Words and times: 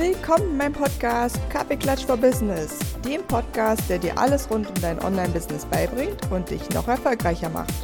Willkommen 0.00 0.52
in 0.52 0.56
meinem 0.56 0.72
Podcast 0.72 1.38
Kaffeeklatsch 1.50 2.06
for 2.06 2.16
Business, 2.16 2.78
dem 3.02 3.22
Podcast, 3.26 3.86
der 3.90 3.98
dir 3.98 4.16
alles 4.16 4.50
rund 4.50 4.66
um 4.66 4.74
dein 4.80 4.98
Online-Business 4.98 5.66
beibringt 5.66 6.18
und 6.30 6.48
dich 6.48 6.66
noch 6.70 6.88
erfolgreicher 6.88 7.50
macht. 7.50 7.74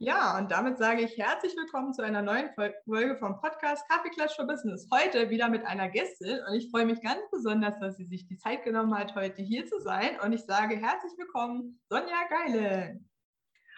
Ja, 0.00 0.36
und 0.38 0.50
damit 0.50 0.78
sage 0.78 1.02
ich 1.02 1.16
herzlich 1.16 1.54
willkommen 1.56 1.92
zu 1.94 2.02
einer 2.02 2.22
neuen 2.22 2.50
Folge 2.56 3.16
vom 3.16 3.40
Podcast 3.40 3.88
Kaffeeklatsch 3.88 4.34
for 4.34 4.48
Business. 4.48 4.88
Heute 4.92 5.30
wieder 5.30 5.48
mit 5.48 5.64
einer 5.64 5.88
Gästin 5.88 6.40
und 6.48 6.56
ich 6.56 6.68
freue 6.72 6.84
mich 6.84 7.00
ganz 7.00 7.20
besonders, 7.30 7.78
dass 7.78 7.96
sie 7.96 8.06
sich 8.06 8.26
die 8.26 8.38
Zeit 8.38 8.64
genommen 8.64 8.98
hat, 8.98 9.14
heute 9.14 9.40
hier 9.40 9.66
zu 9.66 9.78
sein. 9.78 10.18
Und 10.24 10.32
ich 10.32 10.42
sage 10.42 10.74
herzlich 10.74 11.12
willkommen, 11.16 11.80
Sonja 11.88 12.24
Geile. 12.28 12.98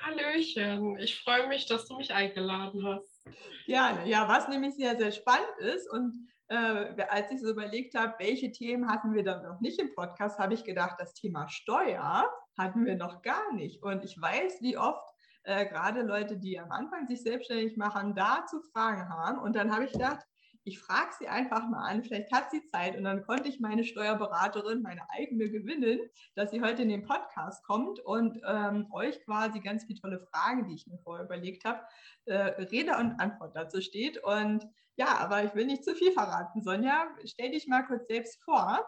Hallöchen, 0.03 0.99
ich 0.99 1.21
freue 1.23 1.49
mich, 1.49 1.67
dass 1.67 1.87
du 1.87 1.97
mich 1.97 2.13
eingeladen 2.13 2.85
hast. 2.85 3.23
Gerne, 3.67 4.09
ja, 4.09 4.27
was 4.29 4.49
nämlich 4.49 4.75
sehr, 4.75 4.97
sehr 4.97 5.13
spannend 5.13 5.59
ist 5.59 5.91
und 5.91 6.29
äh, 6.49 7.03
als 7.09 7.31
ich 7.31 7.41
so 7.41 7.51
überlegt 7.51 7.95
habe, 7.95 8.15
welche 8.19 8.51
Themen 8.51 8.91
hatten 8.91 9.15
wir 9.15 9.23
dann 9.23 9.43
noch 9.43 9.61
nicht 9.61 9.81
im 9.81 9.95
Podcast, 9.95 10.39
habe 10.39 10.55
ich 10.55 10.65
gedacht, 10.65 10.97
das 10.99 11.15
Thema 11.15 11.49
Steuer 11.49 12.29
hatten 12.59 12.85
wir 12.85 12.97
noch 12.97 13.23
gar 13.23 13.53
nicht. 13.53 13.83
Und 13.83 14.05
ich 14.05 14.21
weiß, 14.21 14.61
wie 14.61 14.77
oft 14.77 15.09
äh, 15.45 15.67
gerade 15.67 16.03
Leute, 16.03 16.39
die 16.39 16.59
am 16.59 16.73
Anfang 16.73 17.07
sich 17.07 17.23
selbstständig 17.23 17.77
machen, 17.77 18.15
dazu 18.17 18.61
Fragen 18.73 19.09
haben. 19.09 19.39
Und 19.39 19.55
dann 19.55 19.73
habe 19.73 19.85
ich 19.85 19.93
gedacht, 19.93 20.21
ich 20.71 20.79
frage 20.79 21.11
sie 21.19 21.27
einfach 21.27 21.69
mal 21.69 21.85
an, 21.89 22.05
vielleicht 22.05 22.33
hat 22.33 22.53
sie 22.53 22.65
Zeit 22.69 22.97
und 22.97 23.03
dann 23.03 23.27
konnte 23.27 23.49
ich 23.49 23.59
meine 23.59 23.83
Steuerberaterin, 23.83 24.83
meine 24.83 25.03
eigene 25.11 25.51
gewinnen, 25.51 25.99
dass 26.37 26.53
sie 26.53 26.63
heute 26.63 26.83
in 26.83 26.89
den 26.89 27.03
Podcast 27.03 27.65
kommt 27.65 27.99
und 27.99 28.41
ähm, 28.47 28.87
euch 28.93 29.21
quasi 29.25 29.59
ganz 29.59 29.85
viele 29.85 30.01
tolle 30.01 30.21
Fragen, 30.21 30.69
die 30.69 30.77
ich 30.77 30.87
mir 30.87 30.99
vorher 30.99 31.25
überlegt 31.25 31.65
habe, 31.65 31.81
äh, 32.27 32.37
Rede 32.37 32.97
und 32.99 33.19
Antwort 33.19 33.57
dazu 33.57 33.81
steht. 33.81 34.23
Und 34.23 34.65
ja, 34.95 35.19
aber 35.19 35.43
ich 35.43 35.55
will 35.57 35.67
nicht 35.67 35.85
zu 35.85 35.97
viel 35.97 36.13
verraten. 36.13 36.63
Sonja, 36.63 37.09
stell 37.25 37.51
dich 37.51 37.67
mal 37.67 37.83
kurz 37.83 38.07
selbst 38.07 38.41
vor. 38.45 38.87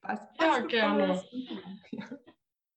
Was, 0.00 0.20
was 0.38 0.48
ja, 0.48 0.66
gerne. 0.66 1.22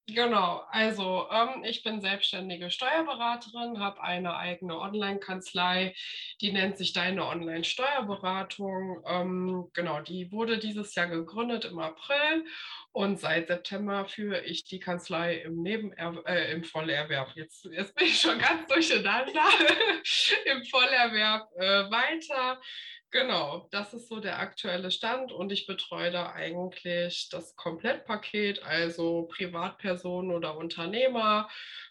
Genau, 0.08 0.64
also 0.70 1.28
ähm, 1.32 1.64
ich 1.64 1.82
bin 1.82 2.00
selbstständige 2.00 2.70
Steuerberaterin, 2.70 3.80
habe 3.80 4.04
eine 4.04 4.38
eigene 4.38 4.78
Online-Kanzlei, 4.78 5.96
die 6.42 6.52
nennt 6.52 6.78
sich 6.78 6.94
Deine 6.94 7.26
Online-Steuerberatung. 7.26 9.04
Ähm, 9.08 9.72
genau, 9.74 10.02
die 10.02 10.32
wurde 10.32 10.60
dieses 10.60 10.94
Jahr 10.94 11.08
gegründet 11.08 11.66
im 11.66 11.80
April 11.80 12.46
und 12.92 13.20
seit 13.20 13.48
September 13.48 14.06
führe 14.06 14.46
ich 14.46 14.64
die 14.64 14.80
Kanzlei 14.80 15.38
im, 15.38 15.64
Nebener 15.64 16.22
äh, 16.28 16.52
im 16.54 16.64
Vollerwerb. 16.64 17.32
Jetzt, 17.34 17.66
jetzt 17.66 17.96
bin 17.96 18.06
ich 18.06 18.22
schon 18.22 18.38
ganz 18.40 18.68
durcheinander 18.68 19.26
im 20.46 20.64
Vollerwerb 20.66 21.50
äh, 21.58 21.90
weiter. 21.90 22.62
Genau, 23.12 23.68
das 23.72 23.94
ist 23.96 24.10
so 24.10 24.20
der 24.20 24.38
aktuelle 24.40 24.92
Stand 24.92 25.32
und 25.32 25.52
ich 25.52 25.66
betreue 25.66 26.12
da 26.12 26.34
eigentlich 26.34 27.30
das 27.32 27.56
Komplettpaket, 27.56 28.62
also 28.62 29.24
Privatpersonen 29.28 30.32
oder 30.32 30.56
Unternehmer 30.58 31.50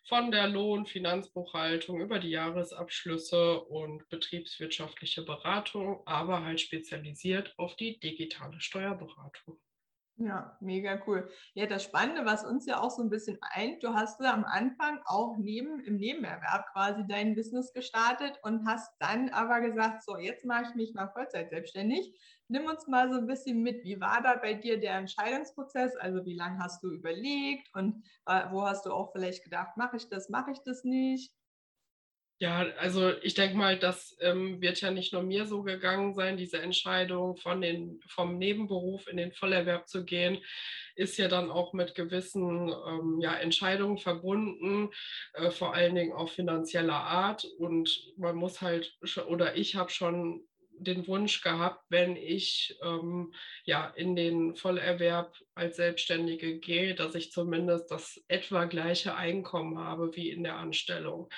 von 0.08 0.30
der 0.30 0.46
Lohn-, 0.48 0.86
Finanzbuchhaltung 0.86 2.00
über 2.00 2.18
die 2.20 2.30
Jahresabschlüsse 2.30 3.58
und 3.60 4.08
betriebswirtschaftliche 4.10 5.22
Beratung, 5.24 6.02
aber 6.06 6.44
halt 6.44 6.60
spezialisiert 6.60 7.54
auf 7.58 7.74
die 7.74 7.98
digitale 7.98 8.60
Steuerberatung. 8.60 9.58
Ja, 10.16 10.56
mega 10.60 11.02
cool. 11.08 11.28
Ja, 11.54 11.66
das 11.66 11.82
Spannende, 11.82 12.24
was 12.24 12.44
uns 12.44 12.66
ja 12.66 12.78
auch 12.80 12.90
so 12.90 13.02
ein 13.02 13.10
bisschen 13.10 13.36
eint, 13.40 13.82
du 13.82 13.94
hast 13.94 14.20
ja 14.20 14.32
am 14.32 14.44
Anfang 14.44 15.00
auch 15.06 15.36
neben, 15.38 15.80
im 15.80 15.96
Nebenerwerb 15.96 16.66
quasi 16.72 17.02
dein 17.08 17.34
Business 17.34 17.72
gestartet 17.72 18.38
und 18.44 18.64
hast 18.64 18.92
dann 19.00 19.30
aber 19.30 19.60
gesagt, 19.60 20.04
so, 20.04 20.16
jetzt 20.16 20.44
mache 20.44 20.66
ich 20.68 20.74
mich 20.76 20.94
mal 20.94 21.08
Vollzeit 21.08 21.50
selbstständig. 21.50 22.16
Nimm 22.46 22.66
uns 22.66 22.86
mal 22.86 23.10
so 23.12 23.18
ein 23.18 23.26
bisschen 23.26 23.60
mit. 23.62 23.82
Wie 23.82 24.00
war 24.00 24.22
da 24.22 24.36
bei 24.36 24.54
dir 24.54 24.78
der 24.78 24.98
Entscheidungsprozess? 24.98 25.96
Also 25.96 26.24
wie 26.24 26.36
lange 26.36 26.60
hast 26.60 26.84
du 26.84 26.90
überlegt 26.92 27.68
und 27.74 28.04
äh, 28.26 28.44
wo 28.52 28.62
hast 28.62 28.86
du 28.86 28.92
auch 28.92 29.10
vielleicht 29.12 29.42
gedacht, 29.42 29.76
mache 29.76 29.96
ich 29.96 30.08
das, 30.10 30.28
mache 30.28 30.52
ich 30.52 30.62
das 30.64 30.84
nicht? 30.84 31.34
Ja, 32.40 32.66
also 32.78 33.12
ich 33.22 33.34
denke 33.34 33.56
mal, 33.56 33.78
das 33.78 34.16
ähm, 34.20 34.60
wird 34.60 34.80
ja 34.80 34.90
nicht 34.90 35.12
nur 35.12 35.22
mir 35.22 35.46
so 35.46 35.62
gegangen 35.62 36.14
sein. 36.14 36.36
Diese 36.36 36.58
Entscheidung 36.60 37.36
von 37.36 37.60
den, 37.60 38.00
vom 38.08 38.38
Nebenberuf 38.38 39.06
in 39.06 39.16
den 39.16 39.32
Vollerwerb 39.32 39.88
zu 39.88 40.04
gehen, 40.04 40.38
ist 40.96 41.16
ja 41.16 41.28
dann 41.28 41.50
auch 41.50 41.72
mit 41.74 41.94
gewissen 41.94 42.68
ähm, 42.70 43.20
ja, 43.20 43.34
Entscheidungen 43.34 43.98
verbunden, 43.98 44.90
äh, 45.34 45.50
vor 45.50 45.74
allen 45.74 45.94
Dingen 45.94 46.12
auch 46.12 46.28
finanzieller 46.28 46.94
Art. 46.94 47.44
Und 47.58 48.12
man 48.16 48.34
muss 48.36 48.60
halt, 48.60 48.96
oder 49.28 49.56
ich 49.56 49.76
habe 49.76 49.90
schon 49.90 50.44
den 50.76 51.06
Wunsch 51.06 51.40
gehabt, 51.40 51.84
wenn 51.88 52.16
ich 52.16 52.76
ähm, 52.82 53.32
ja 53.64 53.86
in 53.96 54.16
den 54.16 54.56
Vollerwerb 54.56 55.36
als 55.54 55.76
Selbstständige 55.76 56.58
gehe, 56.58 56.96
dass 56.96 57.14
ich 57.14 57.30
zumindest 57.30 57.92
das 57.92 58.20
etwa 58.26 58.64
gleiche 58.64 59.14
Einkommen 59.14 59.78
habe 59.78 60.14
wie 60.16 60.30
in 60.30 60.42
der 60.42 60.56
Anstellung. 60.56 61.28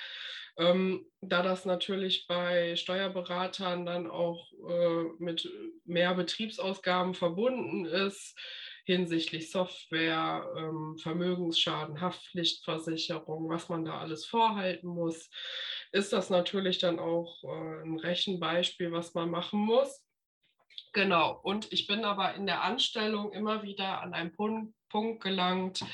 Ähm, 0.59 1.07
da 1.21 1.43
das 1.43 1.65
natürlich 1.65 2.27
bei 2.27 2.77
Steuerberatern 2.77 3.85
dann 3.85 4.11
auch 4.11 4.53
äh, 4.69 5.05
mit 5.19 5.51
mehr 5.85 6.15
Betriebsausgaben 6.15 7.15
verbunden 7.15 7.85
ist, 7.85 8.39
hinsichtlich 8.85 9.51
Software, 9.51 10.49
ähm, 10.57 10.97
Vermögensschaden, 10.99 12.01
Haftpflichtversicherung, 12.01 13.49
was 13.49 13.69
man 13.69 13.85
da 13.85 13.99
alles 13.99 14.25
vorhalten 14.25 14.87
muss, 14.87 15.29
ist 15.93 16.13
das 16.13 16.31
natürlich 16.31 16.79
dann 16.79 17.01
auch 17.01 17.43
äh, 17.43 17.83
ein 17.83 17.99
Rechenbeispiel, 17.99 18.93
was 18.93 19.13
man 19.13 19.31
machen 19.31 19.59
muss. 19.61 20.03
Genau, 20.93 21.39
und 21.43 21.73
ich 21.73 21.89
bin 21.89 22.05
aber 22.05 22.35
in 22.35 22.47
der 22.47 22.63
Anstellung 22.63 23.33
immer 23.33 23.63
wieder 23.65 24.01
an 24.01 24.15
einen 24.15 24.33
Punkt, 24.33 24.73
Punkt 24.89 25.23
gelangt, 25.23 25.85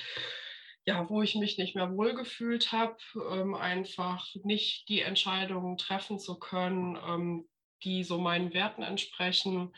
ja, 0.85 1.09
wo 1.09 1.23
ich 1.23 1.35
mich 1.37 1.59
nicht 1.59 1.77
mehr 1.77 1.93
wohlgefühlt 1.93 2.73
habe, 2.73 2.97
ähm, 3.31 3.55
einfach 3.55 4.27
nicht 4.43 4.89
die 4.89 5.01
Entscheidungen 5.01 5.79
treffen 5.79 6.19
zu 6.19 6.39
können, 6.39 6.97
ähm, 6.97 7.49
die 7.85 8.05
so 8.05 8.19
meinen 8.19 8.53
Werten 8.53 8.83
entsprechen. 8.83 9.73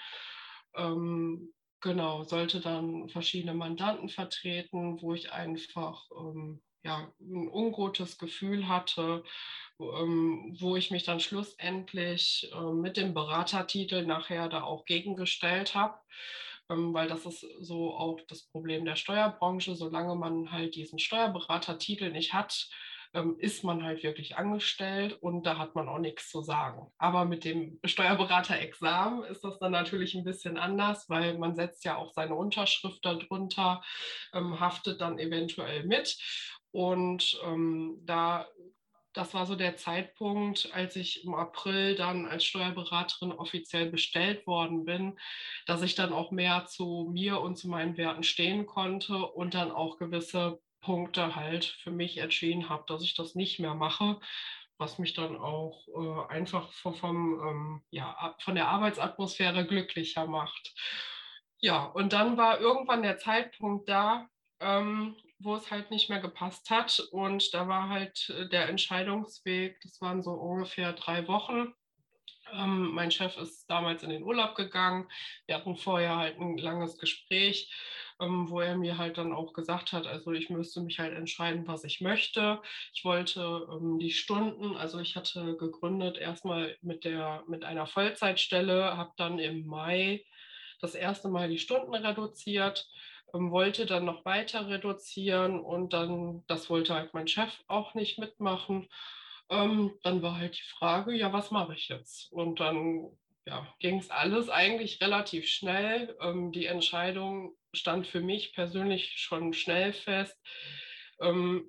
Ähm, 0.77 1.53
genau, 1.81 2.25
sollte 2.25 2.61
dann 2.61 3.09
verschiedene 3.09 3.55
Mandanten 3.55 4.09
vertreten, 4.09 5.01
wo 5.03 5.15
ich 5.15 5.33
einfach 5.33 6.05
ähm, 6.19 6.63
ja, 6.83 7.13
ein 7.21 7.49
ungutes 7.49 8.19
Gefühl 8.19 8.69
hatte, 8.69 9.25
ähm, 9.81 10.57
wo 10.61 10.77
ich 10.77 10.91
mich 10.91 11.05
dann 11.05 11.21
schlussendlich 11.21 12.51
äh, 12.55 12.73
mit 12.73 12.97
dem 12.97 13.15
Beratertitel 13.15 14.05
nachher 14.05 14.49
da 14.49 14.63
auch 14.63 14.85
gegengestellt 14.85 15.75
habe. 15.75 15.99
Ähm, 16.71 16.95
weil 16.95 17.09
das 17.09 17.27
ist 17.27 17.47
so 17.61 17.95
auch 17.95 18.21
das 18.29 18.45
Problem 18.51 18.85
der 18.85 18.97
Steuerbranche. 18.97 19.75
Solange 19.75 20.15
man 20.15 20.51
halt 20.53 20.75
diesen 20.75 20.99
Steuerberatertitel 20.99 22.11
nicht 22.11 22.33
hat, 22.33 22.69
ähm, 23.15 23.37
ist 23.39 23.63
man 23.65 23.83
halt 23.85 24.03
wirklich 24.03 24.37
angestellt 24.37 25.17
und 25.21 25.45
da 25.45 25.57
hat 25.57 25.75
man 25.75 25.89
auch 25.89 25.99
nichts 25.99 26.31
zu 26.31 26.43
sagen. 26.43 26.91
Aber 26.99 27.25
mit 27.25 27.45
dem 27.45 27.79
Steuerberaterexamen 27.85 29.25
ist 29.25 29.45
das 29.45 29.59
dann 29.61 29.73
natürlich 29.73 30.15
ein 30.15 30.25
bisschen 30.25 30.59
anders, 30.59 31.09
weil 31.09 31.39
man 31.39 31.55
setzt 31.55 31.85
ja 31.85 31.97
auch 31.97 32.13
seine 32.13 32.35
Unterschrift 32.35 33.05
darunter, 33.05 33.83
ähm, 34.33 34.59
haftet 34.59 35.01
dann 35.01 35.19
eventuell 35.19 35.85
mit. 35.85 36.19
Und 36.73 37.39
ähm, 37.45 38.01
da 38.03 38.49
das 39.15 39.33
war 39.33 39.47
so 39.47 39.55
der 39.55 39.77
Zeitpunkt, 39.77 40.71
als 40.75 40.97
ich 40.97 41.25
im 41.25 41.35
April 41.35 41.95
dann 41.95 42.27
als 42.27 42.45
Steuerberaterin 42.45 43.33
offiziell 43.33 43.91
bestellt 43.91 44.47
worden 44.47 44.85
bin, 44.85 45.19
dass 45.67 45.83
ich 45.83 45.95
dann 45.95 46.13
auch 46.13 46.33
mehr 46.33 46.67
zu 46.67 47.09
mir 47.13 47.41
und 47.41 47.57
zu 47.57 47.69
meinen 47.69 47.97
Werten 47.97 48.25
stehen 48.25 48.67
konnte 48.67 49.17
und 49.17 49.55
dann 49.55 49.71
auch 49.71 49.99
gewisse 49.99 50.61
Punkte 50.81 51.35
halt 51.37 51.65
für 51.65 51.91
mich 51.91 52.19
entschieden 52.19 52.69
habe, 52.69 52.85
dass 52.89 53.03
ich 53.03 53.15
das 53.15 53.35
nicht 53.35 53.61
mehr 53.61 53.75
mache, 53.75 54.21
was 54.79 54.99
mich 54.99 55.15
dann 55.15 55.37
auch 55.37 55.87
äh, 55.89 56.33
einfach 56.33 56.73
vom, 56.73 56.95
vom 56.95 57.41
ähm, 57.41 57.83
ja, 57.91 58.37
von 58.41 58.57
der 58.57 58.69
Arbeitsatmosphäre 58.69 59.65
glücklicher 59.67 60.27
macht. 60.27 60.75
Ja, 61.61 61.85
und 61.85 62.13
dann 62.13 62.37
war 62.37 62.61
irgendwann 62.61 63.03
der 63.03 63.17
Zeitpunkt 63.17 63.89
da, 63.89 64.29
ähm, 64.61 65.17
wo 65.39 65.55
es 65.57 65.71
halt 65.71 65.91
nicht 65.91 66.09
mehr 66.09 66.21
gepasst 66.21 66.71
hat. 66.71 67.01
Und 67.11 67.53
da 67.55 67.69
war 67.69 67.89
halt 67.89 68.31
äh, 68.31 68.49
der 68.49 68.69
Entscheidungsweg, 68.69 69.81
das 69.83 70.01
waren 70.01 70.23
so 70.23 70.33
ungefähr 70.33 70.93
drei 70.93 71.27
Wochen. 71.29 71.75
Ähm, 72.53 72.93
mein 72.93 73.11
Chef 73.11 73.37
ist 73.37 73.67
damals 73.69 74.03
in 74.03 74.11
den 74.11 74.23
Urlaub 74.23 74.55
gegangen. 74.55 75.09
Wir 75.47 75.57
hatten 75.57 75.77
vorher 75.77 76.17
halt 76.17 76.39
ein 76.39 76.59
langes 76.59 76.99
Gespräch, 76.99 77.73
ähm, 78.21 78.49
wo 78.51 78.61
er 78.61 78.77
mir 78.77 78.99
halt 78.99 79.19
dann 79.19 79.33
auch 79.33 79.55
gesagt 79.55 79.93
hat, 79.93 80.07
also 80.07 80.33
ich 80.33 80.51
müsste 80.51 80.81
mich 80.83 80.99
halt 80.99 81.15
entscheiden, 81.15 81.67
was 81.67 81.85
ich 81.85 82.01
möchte. 82.01 82.61
Ich 82.93 83.05
wollte 83.05 83.67
ähm, 83.71 83.99
die 83.99 84.11
Stunden, 84.11 84.77
also 84.77 84.99
ich 85.01 85.17
hatte 85.17 85.57
gegründet 85.57 86.19
erstmal 86.19 86.77
mit, 86.83 87.05
der, 87.05 87.45
mit 87.49 87.65
einer 87.65 87.87
Vollzeitstelle, 87.87 88.97
habe 88.97 89.13
dann 89.17 89.39
im 89.39 89.67
Mai 89.67 90.25
das 90.81 90.95
erste 90.95 91.29
Mal 91.29 91.49
die 91.49 91.59
Stunden 91.59 91.95
reduziert 91.95 92.89
wollte 93.35 93.87
dann 93.87 94.05
noch 94.05 94.25
weiter 94.25 94.69
reduzieren 94.69 95.61
und 95.61 95.93
dann, 95.93 96.45
das 96.47 96.71
wollte 96.71 96.95
halt 96.95 97.15
mein 97.15 97.29
Chef 97.29 97.53
auch 97.67 97.95
nicht 97.95 98.19
mitmachen. 98.19 98.89
Ähm, 99.51 99.93
dann 100.03 100.23
war 100.23 100.39
halt 100.39 100.57
die 100.57 100.69
Frage, 100.79 101.13
ja, 101.13 101.33
was 101.33 101.51
mache 101.51 101.75
ich 101.75 101.89
jetzt? 101.89 102.33
Und 102.33 102.61
dann 102.61 103.11
ja, 103.47 103.67
ging 103.79 103.99
es 103.99 104.11
alles 104.11 104.49
eigentlich 104.49 105.01
relativ 105.01 105.49
schnell. 105.49 106.17
Ähm, 106.21 106.53
die 106.53 106.67
Entscheidung 106.67 107.55
stand 107.73 108.07
für 108.07 108.21
mich 108.21 108.55
persönlich 108.55 109.15
schon 109.19 109.53
schnell 109.53 109.93
fest. 109.93 110.39
Ähm, 111.21 111.69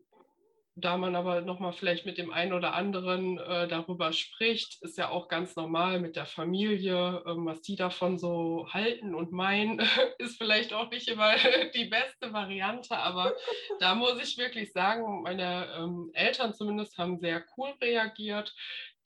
da 0.77 0.98
man 0.98 1.16
aber 1.16 1.39
nochmal 1.39 1.72
vielleicht 1.72 2.06
mit 2.06 2.18
dem 2.18 2.33
einen 2.33 2.51
oder 2.51 2.74
anderen 2.74 3.38
äh, 3.38 3.68
darüber 3.68 4.12
spricht, 4.12 4.81
ist 4.81 4.98
ja 4.98 5.10
auch 5.10 5.30
ganz 5.30 5.56
normal 5.56 6.01
mit 6.01 6.18
der 6.18 6.25
Familie, 6.25 7.24
ähm, 7.25 7.45
was 7.45 7.62
die 7.62 7.77
davon 7.77 8.18
so 8.19 8.68
halten 8.72 9.16
und 9.16 9.31
meinen, 9.31 9.80
ist 10.19 10.38
vielleicht 10.38 10.74
auch 10.74 10.92
nicht 10.92 11.07
immer 11.07 11.33
die 11.75 11.86
beste 11.86 12.33
Variante, 12.33 12.98
aber 12.98 13.33
da 13.80 13.95
muss 13.95 14.22
ich 14.22 14.38
wirklich 14.38 14.74
sagen, 14.74 15.22
meine 15.24 15.68
ähm, 15.77 16.12
Eltern 16.13 16.54
zumindest 16.54 16.98
haben 16.98 17.19
sehr 17.19 17.45
cool 17.56 17.74
reagiert. 17.81 18.54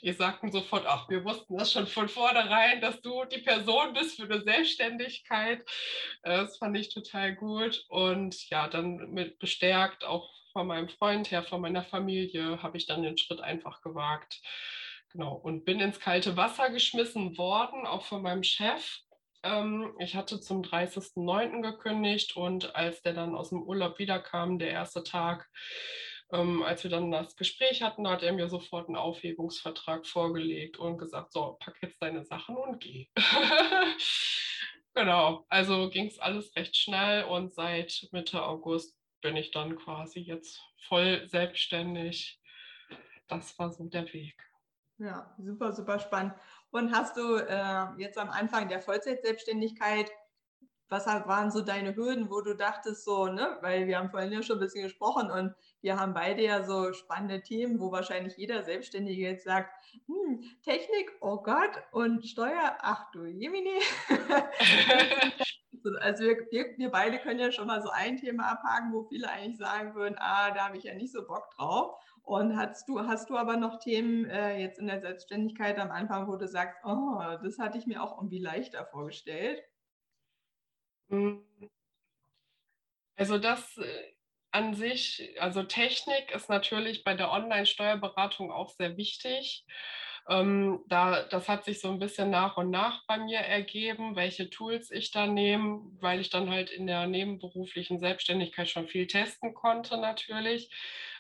Die 0.02 0.14
sagten 0.14 0.52
sofort, 0.52 0.86
ach, 0.88 1.10
wir 1.10 1.26
wussten 1.26 1.58
das 1.58 1.74
schon 1.74 1.86
von 1.86 2.08
vornherein, 2.08 2.80
dass 2.80 3.02
du 3.02 3.26
die 3.26 3.42
Person 3.42 3.94
bist 3.94 4.16
für 4.16 4.24
eine 4.24 4.42
Selbstständigkeit. 4.42 5.60
Äh, 6.24 6.38
das 6.38 6.58
fand 6.58 6.76
ich 6.78 6.92
total 6.92 7.36
gut 7.36 7.86
und 7.90 8.50
ja, 8.50 8.68
dann 8.68 9.12
mit 9.12 9.38
bestärkt 9.38 10.04
auch 10.04 10.40
von 10.52 10.68
meinem 10.68 10.90
Freund 10.90 11.32
her, 11.32 11.44
von 11.44 11.62
meiner 11.62 11.84
Familie, 11.84 12.62
habe 12.62 12.78
ich 12.78 12.86
dann 12.86 13.04
den 13.04 13.18
Schritt 13.18 13.42
einfach 13.42 13.82
gewagt. 13.82 14.42
Genau, 15.12 15.34
und 15.34 15.66
bin 15.66 15.80
ins 15.80 16.00
kalte 16.00 16.38
Wasser 16.38 16.70
geschmissen 16.70 17.38
worden, 17.38 17.88
auch 17.88 18.06
von 18.06 18.22
meinem 18.22 18.44
Chef. 18.44 19.00
Ähm, 19.44 19.96
ich 20.00 20.16
hatte 20.16 20.40
zum 20.40 20.62
30.09. 20.62 21.62
gekündigt 21.62 22.36
und 22.36 22.76
als 22.76 23.02
der 23.02 23.14
dann 23.14 23.36
aus 23.36 23.50
dem 23.50 23.64
Urlaub 23.64 23.98
wiederkam, 24.00 24.60
der 24.60 24.70
erste 24.70 25.04
Tag, 25.04 25.50
ähm, 26.32 26.62
als 26.62 26.84
wir 26.84 26.92
dann 26.92 27.12
das 27.12 27.36
Gespräch 27.36 27.82
hatten, 27.82 28.08
hat 28.08 28.22
er 28.22 28.34
mir 28.34 28.50
sofort 28.50 28.88
einen 28.88 28.98
Aufhebungsvertrag 28.98 30.06
vorgelegt 30.06 30.78
und 30.78 30.98
gesagt, 31.00 31.32
so, 31.34 31.58
pack 31.60 31.78
jetzt 31.82 32.02
deine 32.02 32.24
Sachen 32.24 32.56
und 32.56 32.80
geh. 32.80 33.08
genau, 34.94 35.46
also 35.50 35.90
ging 35.90 36.08
es 36.08 36.20
alles 36.20 36.56
recht 36.56 36.76
schnell 36.76 37.24
und 37.24 37.54
seit 37.54 38.10
Mitte 38.12 38.44
August 38.44 38.99
bin 39.22 39.36
ich 39.36 39.52
dann 39.52 39.78
quasi 39.78 40.20
jetzt 40.20 40.62
voll 40.88 41.28
selbstständig. 41.28 42.40
Das 43.28 43.58
war 43.60 43.72
so 43.72 43.86
der 43.86 44.12
Weg. 44.14 44.36
Ja, 44.98 45.34
super, 45.38 45.72
super 45.72 46.00
spannend. 46.00 46.34
Und 46.72 46.94
hast 46.94 47.16
du 47.16 47.38
äh, 47.38 47.88
jetzt 47.98 48.18
am 48.18 48.30
Anfang 48.30 48.68
der 48.68 48.82
Vollzeitselbstständigkeit, 48.82 50.12
was 50.90 51.06
waren 51.06 51.52
so 51.52 51.62
deine 51.62 51.96
Hürden, 51.96 52.30
wo 52.30 52.42
du 52.42 52.56
dachtest, 52.56 53.06
so, 53.06 53.28
ne, 53.28 53.58
weil 53.62 53.88
wir 53.88 53.98
haben 53.98 54.10
vorhin 54.10 54.32
ja 54.32 54.42
schon 54.42 54.58
ein 54.58 54.62
bisschen 54.62 54.84
gesprochen 54.84 55.32
und 55.32 55.54
wir 55.82 56.00
haben 56.00 56.14
beide 56.14 56.44
ja 56.44 56.64
so 56.64 56.94
spannende 56.94 57.42
Themen, 57.42 57.80
wo 57.80 57.92
wahrscheinlich 57.92 58.36
jeder 58.38 58.64
Selbstständige 58.64 59.22
jetzt 59.22 59.46
sagt, 59.46 59.72
hm, 60.08 60.44
Technik, 60.64 61.12
oh 61.22 61.38
Gott, 61.38 61.72
und 61.92 62.26
Steuer, 62.26 62.78
ach 62.82 63.12
du 63.12 63.26
Jemini. 63.26 63.80
Also 66.02 66.24
wir, 66.26 66.38
wir, 66.52 66.78
wir, 66.78 66.92
beide 66.92 67.20
können 67.20 67.40
ja 67.40 67.52
schon 67.52 67.68
mal 67.68 67.82
so 67.82 67.90
ein 67.90 68.18
Thema 68.18 68.52
abhaken, 68.52 68.92
wo 68.92 69.04
viele 69.04 69.30
eigentlich 69.30 69.58
sagen 69.58 69.96
würden, 69.96 70.16
ah, 70.20 70.52
da 70.52 70.66
habe 70.66 70.78
ich 70.78 70.84
ja 70.84 70.94
nicht 70.94 71.14
so 71.14 71.26
Bock 71.26 71.50
drauf. 71.56 71.96
Und 72.24 72.58
hast 72.58 72.88
du, 72.88 73.00
hast 73.08 73.30
du 73.30 73.38
aber 73.38 73.58
noch 73.58 73.80
Themen 73.80 74.26
äh, 74.26 74.62
jetzt 74.62 74.80
in 74.80 74.88
der 74.88 75.02
Selbstständigkeit 75.02 75.80
am 75.80 75.90
Anfang, 75.90 76.28
wo 76.28 76.36
du 76.36 76.48
sagst, 76.48 76.78
oh, 76.84 77.20
das 77.42 77.58
hatte 77.58 77.78
ich 77.78 77.88
mir 77.88 78.04
auch 78.04 78.18
irgendwie 78.18 78.40
leichter 78.40 78.86
vorgestellt? 78.86 79.64
Also 83.16 83.38
das 83.38 83.78
äh, 83.78 84.14
an 84.52 84.74
sich, 84.74 85.36
also 85.40 85.64
Technik 85.64 86.32
ist 86.32 86.50
natürlich 86.50 87.04
bei 87.04 87.14
der 87.14 87.32
Online-Steuerberatung 87.32 88.52
auch 88.52 88.70
sehr 88.72 88.98
wichtig. 88.98 89.66
Ähm, 90.28 90.84
da, 90.88 91.24
das 91.24 91.50
hat 91.50 91.66
sich 91.66 91.82
so 91.82 91.90
ein 91.92 92.00
bisschen 92.00 92.30
nach 92.30 92.58
und 92.58 92.70
nach 92.72 93.06
bei 93.08 93.18
mir 93.18 93.40
ergeben, 93.40 94.16
welche 94.16 94.50
Tools 94.50 94.92
ich 94.92 95.12
da 95.12 95.28
nehme, 95.28 95.82
weil 96.02 96.20
ich 96.20 96.30
dann 96.30 96.50
halt 96.50 96.70
in 96.72 96.88
der 96.88 97.08
nebenberuflichen 97.08 98.00
Selbstständigkeit 98.00 98.70
schon 98.70 98.88
viel 98.88 99.08
testen 99.08 99.54
konnte 99.54 99.98
natürlich. 99.98 100.70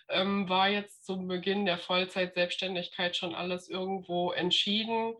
Ähm, 0.09 0.49
war 0.49 0.69
jetzt 0.69 1.05
zum 1.05 1.27
Beginn 1.27 1.65
der 1.65 1.77
Vollzeit-Selbstständigkeit 1.77 3.15
schon 3.15 3.35
alles 3.35 3.69
irgendwo 3.69 4.31
entschieden, 4.31 5.15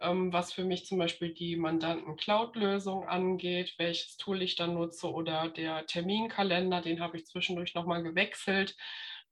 ähm, 0.00 0.32
was 0.32 0.52
für 0.52 0.64
mich 0.64 0.86
zum 0.86 0.98
Beispiel 0.98 1.32
die 1.32 1.56
Mandanten-Cloud-Lösung 1.56 3.08
angeht, 3.08 3.74
welches 3.78 4.16
Tool 4.16 4.42
ich 4.42 4.56
dann 4.56 4.74
nutze 4.74 5.10
oder 5.10 5.48
der 5.48 5.86
Terminkalender, 5.86 6.80
den 6.80 7.00
habe 7.00 7.16
ich 7.16 7.26
zwischendurch 7.26 7.74
nochmal 7.74 8.02
gewechselt 8.02 8.76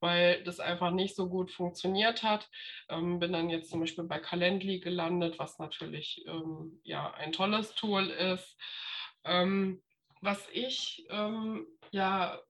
weil 0.01 0.43
das 0.45 0.61
einfach 0.61 0.91
nicht 0.91 1.15
so 1.15 1.29
gut 1.29 1.51
funktioniert 1.53 2.23
hat. 2.23 2.49
Ähm, 2.89 3.19
bin 3.19 3.33
dann 3.33 3.51
jetzt 3.51 3.71
zum 3.71 3.81
Beispiel 3.81 4.05
bei 4.05 4.19
Calendly 4.19 4.81
gelandet, 4.81 5.39
was 5.39 5.59
natürlich 5.59 6.25
ähm, 6.27 6.81
ja 6.83 7.13
ein 7.13 7.33
tolles 7.33 7.75
Tool 7.75 8.09
ist. 8.09 8.57
Ähm, 9.25 9.83
was 10.23 10.49
ich 10.53 11.07
ähm, 11.11 11.67
ja 11.91 12.41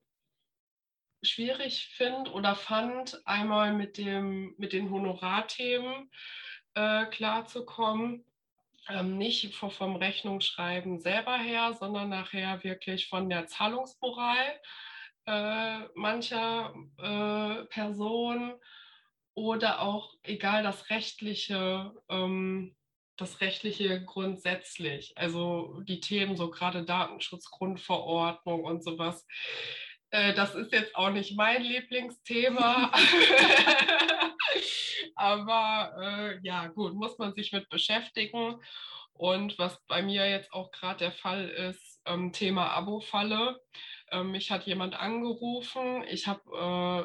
schwierig 1.23 1.87
finde 1.95 2.31
oder 2.31 2.55
fand, 2.55 3.21
einmal 3.25 3.73
mit, 3.73 3.97
dem, 3.97 4.55
mit 4.57 4.73
den 4.73 4.89
Honorarthemen 4.89 6.09
äh, 6.73 7.05
klarzukommen. 7.05 8.25
Ähm, 8.89 9.17
nicht 9.17 9.53
vom 9.55 9.95
Rechnungsschreiben 9.95 10.99
selber 10.99 11.37
her, 11.37 11.73
sondern 11.73 12.09
nachher 12.09 12.63
wirklich 12.63 13.07
von 13.07 13.29
der 13.29 13.45
Zahlungsmoral 13.45 14.59
äh, 15.27 15.79
mancher 15.93 16.73
äh, 16.97 17.65
Person 17.65 18.53
oder 19.33 19.81
auch 19.81 20.15
egal 20.23 20.63
das 20.63 20.89
rechtliche, 20.89 21.93
ähm, 22.09 22.75
das 23.17 23.39
rechtliche 23.39 24.03
grundsätzlich, 24.03 25.13
also 25.15 25.79
die 25.81 25.99
Themen 25.99 26.35
so 26.35 26.49
gerade 26.49 26.83
Datenschutzgrundverordnung 26.83 28.63
und 28.63 28.83
sowas. 28.83 29.27
Äh, 30.11 30.33
das 30.33 30.55
ist 30.55 30.71
jetzt 30.71 30.95
auch 30.95 31.09
nicht 31.09 31.35
mein 31.35 31.63
Lieblingsthema. 31.63 32.91
Aber 35.15 35.93
äh, 36.01 36.39
ja, 36.43 36.67
gut, 36.67 36.93
muss 36.93 37.17
man 37.17 37.33
sich 37.33 37.51
mit 37.51 37.69
beschäftigen. 37.69 38.61
Und 39.13 39.57
was 39.59 39.79
bei 39.87 40.01
mir 40.01 40.29
jetzt 40.29 40.51
auch 40.51 40.71
gerade 40.71 40.99
der 40.99 41.11
Fall 41.11 41.47
ist, 41.49 42.01
ähm, 42.05 42.33
Thema 42.33 42.71
Abo-Falle. 42.71 43.61
Ähm, 44.11 44.31
mich 44.31 44.51
hat 44.51 44.65
jemand 44.65 44.99
angerufen, 44.99 46.03
ich 46.09 46.27
habe 46.27 46.41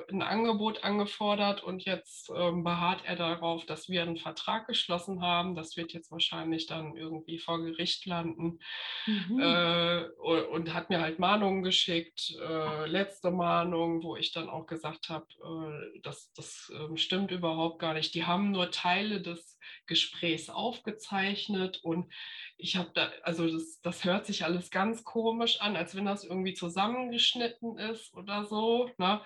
äh, 0.08 0.12
ein 0.12 0.23
Angebot 0.23 0.82
angefordert 0.82 1.62
und 1.62 1.85
jetzt 1.85 2.31
ähm, 2.35 2.64
beharrt 2.64 3.02
er 3.04 3.14
darauf, 3.14 3.64
dass 3.64 3.88
wir 3.88 4.02
einen 4.02 4.16
Vertrag 4.16 4.66
geschlossen 4.66 5.23
haben. 5.23 5.54
Das 5.54 5.76
wird 5.76 5.92
jetzt 5.92 6.11
wahrscheinlich 6.11 6.66
dann 6.66 6.97
irgendwie 6.97 7.38
vor 7.38 7.62
Gericht 7.62 8.07
landen 8.07 8.59
mhm. 9.07 9.40
äh, 9.40 10.04
und 10.50 10.75
hat 10.75 10.90
mir 10.90 11.00
halt 11.00 11.19
Mahnungen 11.19 11.62
geschickt, 11.62 12.35
äh, 12.40 12.87
letzte 12.87 13.31
Mahnung, 13.31 14.02
wo 14.02 14.16
ich 14.16 14.33
dann 14.33 14.49
auch 14.49 14.66
gesagt 14.66 15.09
habe, 15.09 15.26
äh, 15.45 16.00
das, 16.02 16.33
das 16.35 16.73
ähm, 16.75 16.97
stimmt 16.97 17.31
überhaupt 17.31 17.78
gar 17.78 17.95
nicht. 17.95 18.14
Die 18.14 18.25
haben 18.25 18.50
nur 18.50 18.71
Teile 18.71 19.21
des 19.21 19.56
Gesprächs 19.87 20.49
aufgezeichnet 20.49 21.80
und 21.82 22.12
ich 22.56 22.76
habe 22.76 22.90
da, 22.94 23.11
also 23.23 23.50
das, 23.50 23.80
das 23.82 24.04
hört 24.04 24.26
sich 24.26 24.44
alles 24.44 24.70
ganz 24.70 25.04
komisch 25.04 25.61
an, 25.61 25.76
als 25.76 25.94
wenn 25.94 26.04
das 26.06 26.25
irgendwie 26.25 26.54
zusammengeschnitten 26.54 27.78
ist 27.78 28.14
oder 28.14 28.44
so. 28.44 28.90
Ne? 28.99 29.20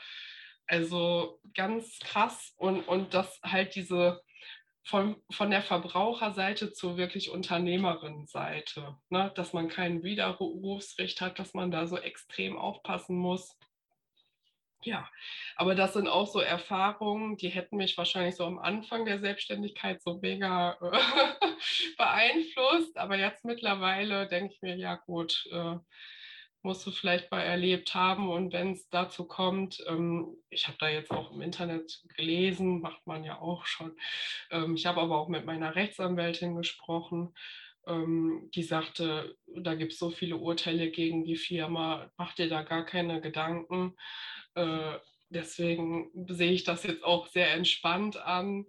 Also 0.66 1.40
ganz 1.54 1.99
krass 2.00 2.54
und, 2.56 2.87
und 2.87 3.14
dass 3.14 3.40
halt 3.42 3.75
diese 3.75 4.20
von, 4.85 5.16
von 5.30 5.50
der 5.50 5.62
Verbraucherseite 5.62 6.73
zur 6.73 6.97
wirklich 6.97 7.30
Unternehmerinnenseite, 7.30 8.97
ne? 9.09 9.32
dass 9.35 9.52
man 9.52 9.68
kein 9.68 10.02
Widerrufsrecht 10.02 11.20
hat, 11.20 11.38
dass 11.38 11.54
man 11.54 11.70
da 11.70 11.87
so 11.87 11.97
extrem 11.99 12.59
aufpassen 12.59 13.16
muss. 13.16 13.56
Ja, 14.83 15.07
aber 15.57 15.75
das 15.75 15.93
sind 15.93 16.09
auch 16.09 16.27
so 16.27 16.41
Erfahrungen, 16.41 17.37
die 17.37 17.51
hätten 17.51 17.77
mich 17.77 17.99
wahrscheinlich 17.99 18.37
so 18.37 18.45
am 18.45 18.59
Anfang 18.59 19.05
der 19.05 19.21
Selbstständigkeit 19.21 20.01
so 20.03 20.19
mega 20.23 20.79
äh, 20.81 20.99
beeinflusst. 21.99 22.97
Aber 22.97 23.17
jetzt 23.17 23.45
mittlerweile 23.45 24.27
denke 24.27 24.55
ich 24.55 24.63
mir, 24.63 24.77
ja 24.77 24.95
gut, 24.97 25.47
äh, 25.53 25.77
musst 26.63 26.87
du 26.87 26.91
vielleicht 26.91 27.31
mal 27.31 27.43
erlebt 27.43 27.95
haben. 27.95 28.31
Und 28.31 28.53
wenn 28.55 28.73
es 28.73 28.89
dazu 28.89 29.27
kommt, 29.27 29.85
ähm, 29.87 30.37
ich 30.49 30.67
habe 30.67 30.79
da 30.81 30.89
jetzt 30.89 31.11
auch 31.11 31.33
im 31.33 31.43
Internet 31.43 32.03
gelesen, 32.17 32.81
macht 32.81 33.07
man 33.07 33.23
ja 33.23 33.39
auch 33.39 33.67
schon. 33.67 33.95
Ähm, 34.51 34.77
ich 34.77 34.87
habe 34.87 35.01
aber 35.01 35.19
auch 35.19 35.29
mit 35.29 35.45
meiner 35.45 35.75
Rechtsanwältin 35.75 36.57
gesprochen 36.57 37.35
ähm, 37.87 38.51
die 38.55 38.63
sagte, 38.63 39.37
da 39.57 39.75
gibt 39.75 39.93
es 39.93 39.99
so 39.99 40.11
viele 40.11 40.37
Urteile 40.37 40.91
gegen 40.91 41.25
die 41.25 41.37
Firma, 41.37 42.11
mach 42.17 42.35
dir 42.35 42.49
da 42.49 42.63
gar 42.63 42.85
keine 42.85 43.21
Gedanken. 43.21 43.97
Äh, 44.55 44.99
deswegen 45.29 46.11
sehe 46.29 46.53
ich 46.53 46.65
das 46.65 46.83
jetzt 46.83 47.05
auch 47.05 47.29
sehr 47.29 47.53
entspannt 47.55 48.17
an. 48.17 48.67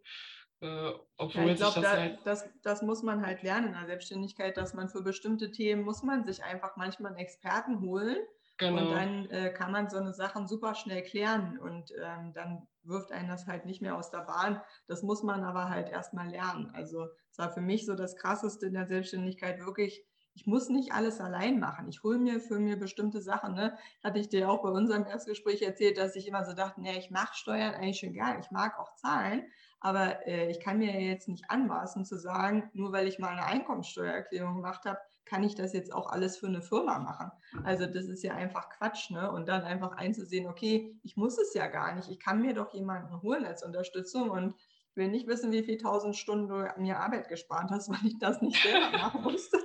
Äh, 0.62 0.92
obwohl 1.18 1.48
ja, 1.48 1.52
ich 1.54 1.58
glaube, 1.58 1.82
das, 1.82 1.92
da, 1.92 1.98
halt 1.98 2.20
das, 2.24 2.50
das, 2.62 2.82
muss 2.84 3.02
man 3.02 3.26
halt 3.26 3.42
lernen 3.42 3.68
in 3.68 3.74
der 3.74 3.88
Selbstständigkeit, 3.88 4.58
dass 4.58 4.76
man 4.76 4.90
für 4.90 5.02
bestimmte 5.02 5.52
Themen 5.52 5.82
muss 5.82 6.04
man 6.04 6.24
sich 6.24 6.44
einfach 6.44 6.78
manchmal 6.78 7.12
einen 7.12 7.20
Experten 7.20 7.82
holen, 7.82 8.18
Genau. 8.62 8.84
Und 8.84 8.92
dann 8.92 9.26
äh, 9.32 9.52
kann 9.52 9.72
man 9.72 9.90
so 9.90 9.98
eine 9.98 10.14
Sachen 10.14 10.48
super 10.48 10.76
schnell 10.76 11.02
klären 11.02 11.58
und 11.58 11.92
ähm, 12.00 12.32
dann 12.34 12.68
wirft 12.84 13.12
einen 13.12 13.28
das 13.28 13.48
halt 13.48 13.66
nicht 13.66 13.82
mehr 13.82 13.96
aus 13.96 14.12
der 14.12 14.20
Bahn. 14.20 14.62
Das 14.88 15.02
muss 15.02 15.24
man 15.24 15.44
aber 15.44 15.70
halt 15.70 15.90
erstmal 15.90 16.30
lernen. 16.30 16.70
Also 16.76 17.08
es 17.32 17.40
war 17.40 17.52
für 17.52 17.62
mich 17.62 17.88
so 17.88 17.96
das 17.96 18.16
Krasseste 18.16 18.68
in 18.68 18.74
der 18.74 18.86
Selbstständigkeit 18.86 19.60
wirklich, 19.66 20.06
ich 20.36 20.46
muss 20.46 20.70
nicht 20.70 20.94
alles 20.94 21.20
allein 21.20 21.60
machen. 21.60 21.90
Ich 21.90 22.04
hole 22.04 22.20
mir 22.20 22.40
für 22.40 22.60
mir 22.60 22.78
bestimmte 22.78 23.20
Sachen. 23.20 23.56
Ne? 23.56 23.76
Hatte 24.04 24.20
ich 24.20 24.30
dir 24.30 24.48
auch 24.48 24.62
bei 24.62 24.70
unserem 24.70 25.08
Erstgespräch 25.08 25.64
erzählt, 25.64 25.98
dass 25.98 26.16
ich 26.16 26.28
immer 26.28 26.46
so 26.46 26.54
dachte, 26.54 26.82
nee, 26.82 27.00
ich 27.00 27.10
mache 27.10 27.36
Steuern 27.36 27.74
eigentlich 27.74 28.00
schon 28.00 28.14
gern. 28.14 28.40
Ich 28.40 28.52
mag 28.52 28.78
auch 28.80 28.94
Zahlen, 28.94 29.44
aber 29.80 30.28
äh, 30.28 30.52
ich 30.52 30.60
kann 30.60 30.78
mir 30.78 31.02
jetzt 31.02 31.28
nicht 31.28 31.50
anmaßen 31.50 32.06
zu 32.06 32.20
sagen, 32.20 32.70
nur 32.74 32.92
weil 32.92 33.08
ich 33.08 33.18
mal 33.18 33.30
eine 33.30 33.46
Einkommensteuererklärung 33.46 34.58
gemacht 34.58 34.86
habe, 34.86 35.00
kann 35.32 35.44
ich 35.44 35.56
das 35.56 35.72
jetzt 35.72 35.94
auch 35.94 36.08
alles 36.08 36.38
für 36.38 36.48
eine 36.48 36.62
Firma 36.62 37.00
machen? 37.00 37.32
Also 37.64 37.86
das 37.86 38.08
ist 38.08 38.22
ja 38.22 38.36
einfach 38.36 38.70
Quatsch, 38.70 39.12
ne? 39.12 39.32
Und 39.32 39.48
dann 39.48 39.64
einfach 39.64 39.94
einzusehen, 39.94 40.46
okay, 40.46 40.94
ich 41.04 41.16
muss 41.16 41.38
es 41.38 41.54
ja 41.54 41.68
gar 41.68 41.96
nicht. 41.96 42.10
Ich 42.10 42.20
kann 42.20 42.42
mir 42.42 42.54
doch 42.54 42.74
jemanden 42.74 43.22
holen 43.22 43.46
als 43.46 43.64
Unterstützung 43.64 44.30
und 44.30 44.56
will 44.94 45.08
nicht 45.08 45.28
wissen, 45.28 45.54
wie 45.54 45.64
viele 45.64 45.78
tausend 45.78 46.18
Stunden 46.18 46.50
du 46.50 46.82
mir 46.82 47.00
Arbeit 47.00 47.30
gespart 47.30 47.72
hast, 47.72 47.88
weil 47.90 48.06
ich 48.06 48.20
das 48.20 48.42
nicht 48.42 48.62
selber 48.62 48.92
machen 48.98 49.24
musste. 49.24 49.58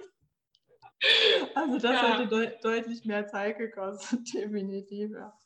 Also 1.56 1.78
das 1.80 2.00
ja. 2.00 2.16
hätte 2.16 2.28
de 2.28 2.60
deutlich 2.62 3.04
mehr 3.04 3.26
Zeit 3.26 3.58
gekostet, 3.58 4.20
definitiv. 4.34 5.10
Ja. 5.10 5.36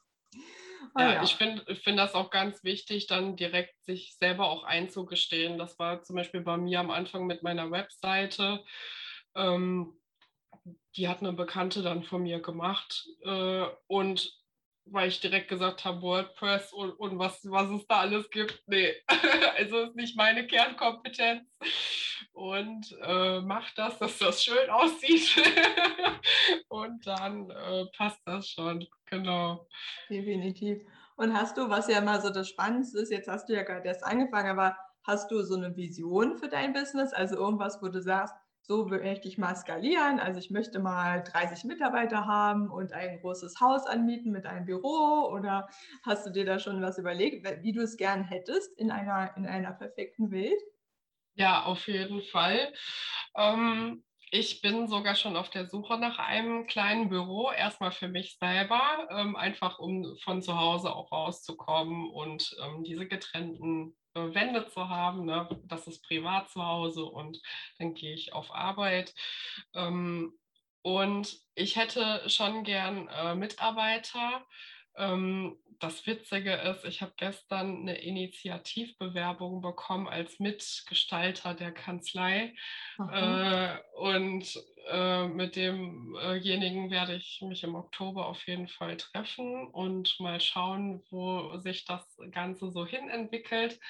Ah, 0.93 1.03
ja, 1.03 1.13
ja, 1.15 1.23
ich 1.23 1.35
finde 1.35 1.75
find 1.77 1.99
das 1.99 2.13
auch 2.13 2.31
ganz 2.31 2.63
wichtig, 2.63 3.07
dann 3.07 3.37
direkt 3.37 3.83
sich 3.85 4.17
selber 4.19 4.51
auch 4.51 4.65
einzugestehen. 4.65 5.57
Das 5.57 5.79
war 5.79 6.03
zum 6.03 6.17
Beispiel 6.17 6.43
bei 6.43 6.59
mir 6.59 6.79
am 6.79 6.91
Anfang 6.91 7.27
mit 7.27 7.43
meiner 7.43 7.71
Webseite. 7.71 8.63
Ähm, 9.35 10.00
die 10.97 11.09
hat 11.09 11.21
eine 11.21 11.33
Bekannte 11.33 11.83
dann 11.83 12.03
von 12.03 12.23
mir 12.23 12.41
gemacht 12.41 13.09
äh, 13.25 13.67
und 13.87 14.41
weil 14.93 15.09
ich 15.09 15.21
direkt 15.21 15.49
gesagt 15.49 15.85
habe, 15.85 16.03
WordPress 16.03 16.73
und, 16.73 16.93
und 16.93 17.19
was, 17.19 17.49
was 17.49 17.71
es 17.71 17.87
da 17.87 18.01
alles 18.01 18.29
gibt. 18.31 18.63
Nee, 18.67 18.93
also 19.57 19.83
ist 19.83 19.97
nicht 19.97 20.17
meine 20.17 20.47
Kernkompetenz. 20.47 21.49
Und 22.33 22.97
äh, 23.03 23.41
macht 23.41 23.79
das, 23.79 23.99
dass 23.99 24.19
das 24.19 24.43
schön 24.43 24.71
aussieht. 24.71 25.37
und 26.69 27.07
dann 27.07 27.51
äh, 27.51 27.87
passt 27.97 28.21
das 28.25 28.49
schon. 28.49 28.87
Genau. 29.07 29.67
Definitiv. 30.09 30.81
Und 31.17 31.35
hast 31.35 31.57
du, 31.57 31.69
was 31.69 31.89
ja 31.89 31.99
immer 31.99 32.21
so 32.21 32.31
das 32.31 32.49
Spannendste 32.49 32.99
ist, 33.01 33.13
jetzt 33.13 33.29
hast 33.29 33.49
du 33.49 33.55
ja 33.55 33.63
gerade 33.63 33.87
erst 33.87 34.05
angefangen, 34.05 34.51
aber 34.51 34.77
hast 35.05 35.31
du 35.31 35.43
so 35.43 35.55
eine 35.57 35.77
Vision 35.77 36.37
für 36.37 36.49
dein 36.49 36.73
Business? 36.73 37.13
Also 37.13 37.37
irgendwas, 37.37 37.83
wo 37.83 37.89
du 37.89 38.01
sagst, 38.01 38.35
so 38.63 38.87
möchte 38.87 39.29
ich 39.29 39.39
mal 39.39 39.55
skalieren. 39.57 40.21
Also 40.21 40.39
ich 40.39 40.51
möchte 40.51 40.79
mal 40.79 41.23
30 41.23 41.65
Mitarbeiter 41.65 42.27
haben 42.27 42.71
und 42.71 42.93
ein 42.93 43.21
großes 43.21 43.61
Haus 43.61 43.87
anmieten 43.87 44.33
mit 44.33 44.47
einem 44.47 44.67
Büro 44.67 45.29
oder 45.33 45.69
hast 46.05 46.27
du 46.27 46.31
dir 46.31 46.45
da 46.45 46.59
schon 46.59 46.83
was 46.83 46.99
überlegt, 46.99 47.47
wie 47.63 47.73
du 47.73 47.83
es 47.83 47.97
gern 47.97 48.25
hättest 48.25 48.79
in 48.79 48.91
einer, 48.91 49.37
in 49.37 49.47
einer 49.47 49.73
perfekten 49.73 50.31
Welt? 50.31 50.61
Ja, 51.35 51.65
auf 51.65 51.87
jeden 51.89 52.23
Fall. 52.23 52.73
Ähm, 53.37 54.05
ich 54.31 54.61
bin 54.63 54.87
sogar 54.89 55.15
schon 55.17 55.37
auf 55.37 55.51
der 55.51 55.67
Suche 55.67 55.99
nach 55.99 56.19
einem 56.19 56.67
kleinen 56.67 57.09
Büro, 57.09 57.51
erstmal 57.51 57.93
für 57.93 58.09
mich 58.09 58.37
selber, 58.39 59.09
ähm, 59.11 59.37
einfach 59.37 59.79
um 59.79 60.17
von 60.23 60.43
zu 60.43 60.59
Hause 60.59 60.95
auch 60.95 61.11
rauszukommen 61.11 62.11
und 62.11 62.55
ähm, 62.63 62.85
diese 62.85 63.07
getrennten 63.09 63.97
Wände 64.35 64.67
zu 64.67 64.89
haben. 64.89 65.25
Ne? 65.25 65.49
Das 65.65 65.87
ist 65.87 66.03
privat 66.07 66.51
zu 66.51 66.65
Hause 66.65 67.05
und 67.05 67.41
dann 67.79 67.95
gehe 67.95 68.15
ich 68.15 68.33
auf 68.33 68.55
Arbeit. 68.55 69.15
Ähm, 69.75 70.33
und 70.83 71.39
ich 71.55 71.77
hätte 71.77 72.29
schon 72.29 72.65
gern 72.65 73.09
äh, 73.09 73.35
Mitarbeiter. 73.35 74.47
Ähm, 74.97 75.59
das 75.81 76.07
Witzige 76.07 76.53
ist, 76.53 76.85
ich 76.85 77.01
habe 77.01 77.13
gestern 77.17 77.81
eine 77.81 77.99
Initiativbewerbung 77.99 79.63
bekommen 79.63 80.09
als 80.09 80.39
Mitgestalter 80.39 81.55
der 81.55 81.73
Kanzlei. 81.73 82.55
Äh, 82.99 83.79
und 83.97 84.63
äh, 84.91 85.27
mit 85.27 85.57
demjenigen 85.57 86.91
werde 86.91 87.15
ich 87.15 87.41
mich 87.43 87.65
im 87.65 87.75
Oktober 87.75 88.27
auf 88.27 88.47
jeden 88.47 88.69
Fall 88.69 88.99
treffen 88.99 89.67
und 89.69 90.21
mal 90.21 90.41
schauen, 90.41 91.03
wo 91.11 91.57
sich 91.59 91.87
das 91.87 92.05
Ganze 92.31 92.71
so 92.71 92.87
hin 92.87 93.09
entwickelt. 93.09 93.81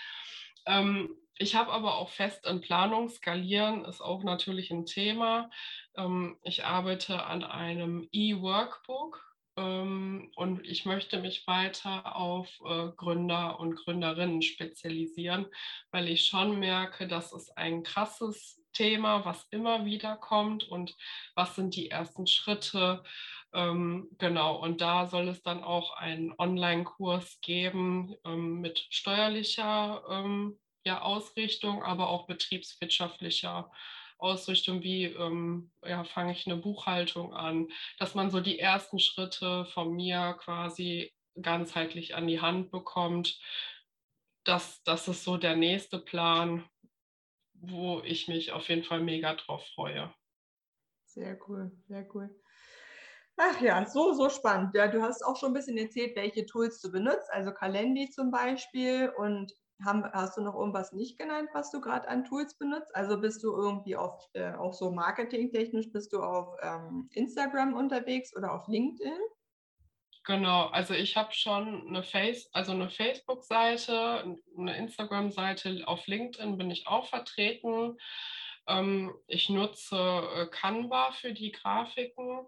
Ähm, 0.67 1.11
ich 1.39 1.57
habe 1.57 1.73
aber 1.73 1.97
auch 1.97 2.11
fest 2.11 2.47
in 2.47 2.61
Planung, 2.61 3.09
skalieren 3.09 3.85
ist 3.85 4.01
auch 4.01 4.23
natürlich 4.23 4.71
ein 4.71 4.87
Thema. 4.87 5.51
Ähm, 5.97 6.39
ich 6.45 6.65
arbeite 6.65 7.25
an 7.25 7.43
einem 7.43 8.07
E-Workbook 8.13 9.30
und 9.57 10.61
ich 10.65 10.87
möchte 10.87 11.21
mich 11.21 11.47
weiter 11.47 12.17
auf 12.17 12.49
äh, 12.65 12.89
Gründer 12.97 13.59
und 13.61 13.77
Gründerinnen 13.77 14.43
spezialisieren, 14.43 15.47
weil 15.91 16.09
ich 16.09 16.27
schon 16.27 16.59
merke, 16.59 17.09
dass 17.09 17.33
es 17.33 17.51
ein 17.57 17.83
krasses 17.83 18.63
Thema, 18.73 19.25
was 19.25 19.47
immer 19.51 19.85
wieder 19.85 20.17
kommt 20.17 20.65
und 20.65 20.97
was 21.35 21.57
sind 21.57 21.75
die 21.75 21.91
ersten 21.91 22.27
Schritte. 22.27 23.03
Ähm, 23.53 24.09
genau, 24.19 24.57
und 24.57 24.81
da 24.81 25.07
soll 25.07 25.29
es 25.29 25.43
dann 25.43 25.65
auch 25.65 25.97
einen 25.97 26.33
Online-Kurs 26.39 27.41
geben 27.41 28.15
ähm, 28.25 28.61
mit 28.61 28.87
steuerlicher 28.91 30.05
ähm, 30.09 30.59
ja, 30.85 31.03
Ausrichtung, 31.03 31.83
aber 31.83 32.09
auch 32.09 32.27
betriebswirtschaftlicher 32.27 33.71
Ausrichtung, 34.23 34.83
wie 34.83 35.05
ähm, 35.07 35.73
ja, 35.85 36.05
fange 36.05 36.33
ich 36.33 36.47
eine 36.47 36.57
Buchhaltung 36.57 37.35
an, 37.35 37.69
dass 37.99 38.15
man 38.15 38.31
so 38.31 38.41
die 38.41 38.59
ersten 38.59 38.99
Schritte 38.99 39.67
von 39.67 39.93
mir 39.93 40.37
quasi 40.41 41.13
ganzheitlich 41.41 42.15
an 42.15 42.27
die 42.27 42.41
Hand 42.41 42.71
bekommt. 42.71 43.41
Das, 44.45 44.83
das 44.85 45.09
ist 45.09 45.25
so 45.25 45.37
der 45.37 45.57
nächste 45.57 45.99
Plan, 45.99 46.69
wo 47.55 48.01
ich 48.01 48.29
mich 48.29 48.53
auf 48.53 48.69
jeden 48.69 48.85
Fall 48.85 49.01
mega 49.01 49.35
drauf 49.35 49.67
freue. 49.75 50.13
Sehr 51.05 51.39
cool, 51.49 51.73
sehr 51.89 52.07
cool. 52.15 52.35
Ach 53.37 53.61
ja, 53.61 53.87
so, 53.87 54.13
so 54.13 54.29
spannend. 54.29 54.75
Ja, 54.75 54.87
du 54.89 55.03
hast 55.03 55.23
auch 55.25 55.37
schon 55.37 55.51
ein 55.51 55.55
bisschen 55.55 55.79
erzählt, 55.79 56.15
welche 56.15 56.45
Tools 56.47 56.81
du 56.81 56.93
benutzt, 56.93 57.29
also 57.31 57.53
Calendly 57.53 58.11
zum 58.11 58.31
Beispiel. 58.31 59.13
Und 59.17 59.53
haben, 59.85 60.05
hast 60.13 60.37
du 60.37 60.43
noch 60.43 60.55
irgendwas 60.55 60.93
nicht 60.93 61.19
genannt, 61.19 61.49
was 61.53 61.71
du 61.71 61.81
gerade 61.81 62.09
an 62.09 62.25
Tools 62.25 62.57
benutzt? 62.59 62.95
Also 62.95 63.21
bist 63.21 63.43
du 63.43 63.55
irgendwie 63.57 63.97
auf, 63.97 64.29
äh, 64.35 64.53
auch 64.55 64.73
so 64.73 64.91
marketingtechnisch, 64.91 65.91
bist 65.93 66.13
du 66.13 66.23
auf 66.23 66.57
ähm, 66.63 67.09
Instagram 67.13 67.75
unterwegs 67.75 68.37
oder 68.37 68.53
auf 68.53 68.69
LinkedIn? 68.69 69.19
Genau, 70.25 70.67
also 70.67 70.95
ich 70.95 71.17
habe 71.17 71.33
schon 71.33 71.89
eine 71.89 72.03
Face, 72.03 72.51
also 72.53 72.73
eine 72.73 72.91
Facebook-Seite, 72.91 74.37
eine 74.59 74.77
Instagram-Seite, 74.77 75.83
auf 75.87 76.07
LinkedIn 76.07 76.59
bin 76.59 76.71
ich 76.71 76.87
auch 76.87 77.07
vertreten. 77.07 77.97
Ähm, 78.69 79.15
ich 79.27 79.49
nutze 79.49 79.97
äh, 79.97 80.47
Canva 80.47 81.13
für 81.13 81.33
die 81.33 81.53
Grafiken 81.53 82.47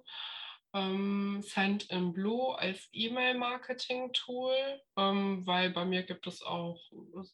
ähm, 0.74 1.42
Send 1.42 1.90
in 1.90 2.12
Blue 2.12 2.58
als 2.58 2.88
E-Mail-Marketing-Tool, 2.92 4.80
ähm, 4.96 5.46
weil 5.46 5.70
bei 5.70 5.84
mir 5.84 6.02
gibt 6.02 6.26
es 6.26 6.42
auch 6.42 6.80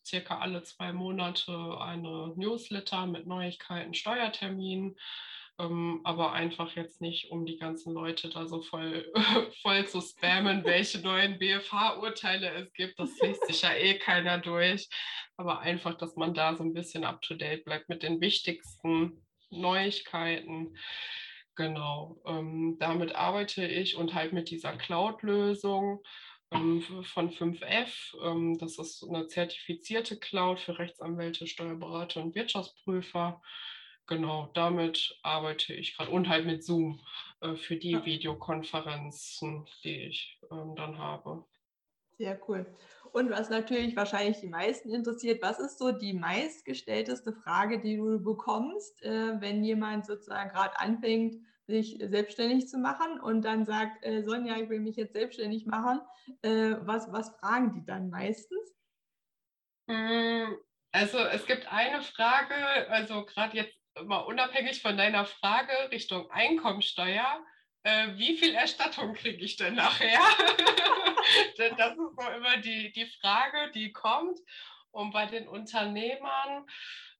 circa 0.04 0.38
alle 0.38 0.62
zwei 0.62 0.92
Monate 0.92 1.52
eine 1.80 2.32
Newsletter 2.36 3.06
mit 3.06 3.26
Neuigkeiten, 3.26 3.94
Steuerterminen. 3.94 4.96
Ähm, 5.60 6.00
aber 6.04 6.32
einfach 6.32 6.76
jetzt 6.76 7.00
nicht, 7.00 7.32
um 7.32 7.44
die 7.44 7.58
ganzen 7.58 7.92
Leute 7.92 8.28
da 8.28 8.46
so 8.46 8.62
voll, 8.62 9.12
voll 9.62 9.86
zu 9.88 10.00
spammen, 10.00 10.64
welche 10.64 11.00
neuen 11.00 11.38
BFH-Urteile 11.38 12.50
es 12.54 12.72
gibt. 12.74 12.98
Das 12.98 13.18
liest 13.20 13.44
sich 13.46 13.62
ja 13.62 13.74
eh 13.74 13.98
keiner 13.98 14.38
durch. 14.38 14.88
Aber 15.36 15.60
einfach, 15.60 15.94
dass 15.94 16.14
man 16.14 16.32
da 16.32 16.54
so 16.54 16.62
ein 16.62 16.74
bisschen 16.74 17.04
up-to-date 17.04 17.64
bleibt 17.64 17.88
mit 17.88 18.04
den 18.04 18.20
wichtigsten 18.20 19.24
Neuigkeiten. 19.50 20.76
Genau, 21.58 22.22
ähm, 22.24 22.76
damit 22.78 23.16
arbeite 23.16 23.66
ich 23.66 23.96
und 23.96 24.14
halt 24.14 24.32
mit 24.32 24.48
dieser 24.48 24.76
Cloud-Lösung 24.76 26.04
ähm, 26.52 26.82
von 27.02 27.30
5F. 27.32 28.14
Ähm, 28.22 28.56
das 28.58 28.78
ist 28.78 29.02
eine 29.02 29.26
zertifizierte 29.26 30.20
Cloud 30.20 30.60
für 30.60 30.78
Rechtsanwälte, 30.78 31.48
Steuerberater 31.48 32.22
und 32.22 32.36
Wirtschaftsprüfer. 32.36 33.42
Genau, 34.06 34.52
damit 34.54 35.18
arbeite 35.24 35.74
ich 35.74 35.96
gerade 35.96 36.12
und 36.12 36.28
halt 36.28 36.46
mit 36.46 36.62
Zoom 36.62 37.00
äh, 37.40 37.56
für 37.56 37.74
die. 37.74 38.04
Videokonferenzen, 38.04 39.66
die 39.82 40.04
ich 40.04 40.38
ähm, 40.52 40.76
dann 40.76 40.96
habe. 40.98 41.44
Sehr 42.18 42.38
cool. 42.48 42.66
Und 43.12 43.30
was 43.30 43.50
natürlich 43.50 43.96
wahrscheinlich 43.96 44.40
die 44.40 44.48
meisten 44.48 44.90
interessiert, 44.90 45.42
was 45.42 45.58
ist 45.58 45.78
so 45.78 45.92
die 45.92 46.12
meistgestellteste 46.12 47.32
Frage, 47.32 47.80
die 47.80 47.96
du 47.96 48.22
bekommst, 48.22 49.02
äh, 49.02 49.40
wenn 49.40 49.64
jemand 49.64 50.06
sozusagen 50.06 50.50
gerade 50.50 50.78
anfängt, 50.78 51.36
sich 51.66 51.98
selbstständig 52.00 52.68
zu 52.68 52.78
machen 52.78 53.20
und 53.20 53.42
dann 53.42 53.66
sagt, 53.66 54.04
äh, 54.04 54.22
Sonja, 54.22 54.56
ich 54.56 54.70
will 54.70 54.80
mich 54.80 54.96
jetzt 54.96 55.12
selbstständig 55.12 55.66
machen. 55.66 56.00
Äh, 56.42 56.76
was, 56.80 57.12
was 57.12 57.36
fragen 57.36 57.74
die 57.74 57.84
dann 57.84 58.08
meistens? 58.08 58.74
Hm, 59.88 60.56
also 60.92 61.18
es 61.18 61.44
gibt 61.46 61.70
eine 61.70 62.02
Frage, 62.02 62.54
also 62.90 63.24
gerade 63.26 63.56
jetzt 63.56 63.76
mal 64.04 64.20
unabhängig 64.20 64.80
von 64.80 64.96
deiner 64.96 65.26
Frage 65.26 65.72
Richtung 65.90 66.30
Einkommensteuer, 66.30 67.44
äh, 67.82 68.08
wie 68.16 68.36
viel 68.36 68.54
Erstattung 68.54 69.14
kriege 69.14 69.44
ich 69.44 69.56
denn 69.56 69.74
nachher? 69.74 70.20
das 71.56 71.90
ist 71.90 71.96
so 71.96 72.30
immer 72.36 72.56
die, 72.58 72.92
die 72.92 73.06
Frage, 73.20 73.70
die 73.74 73.92
kommt. 73.92 74.38
Und 74.90 75.12
bei 75.12 75.26
den 75.26 75.46
Unternehmern 75.46 76.66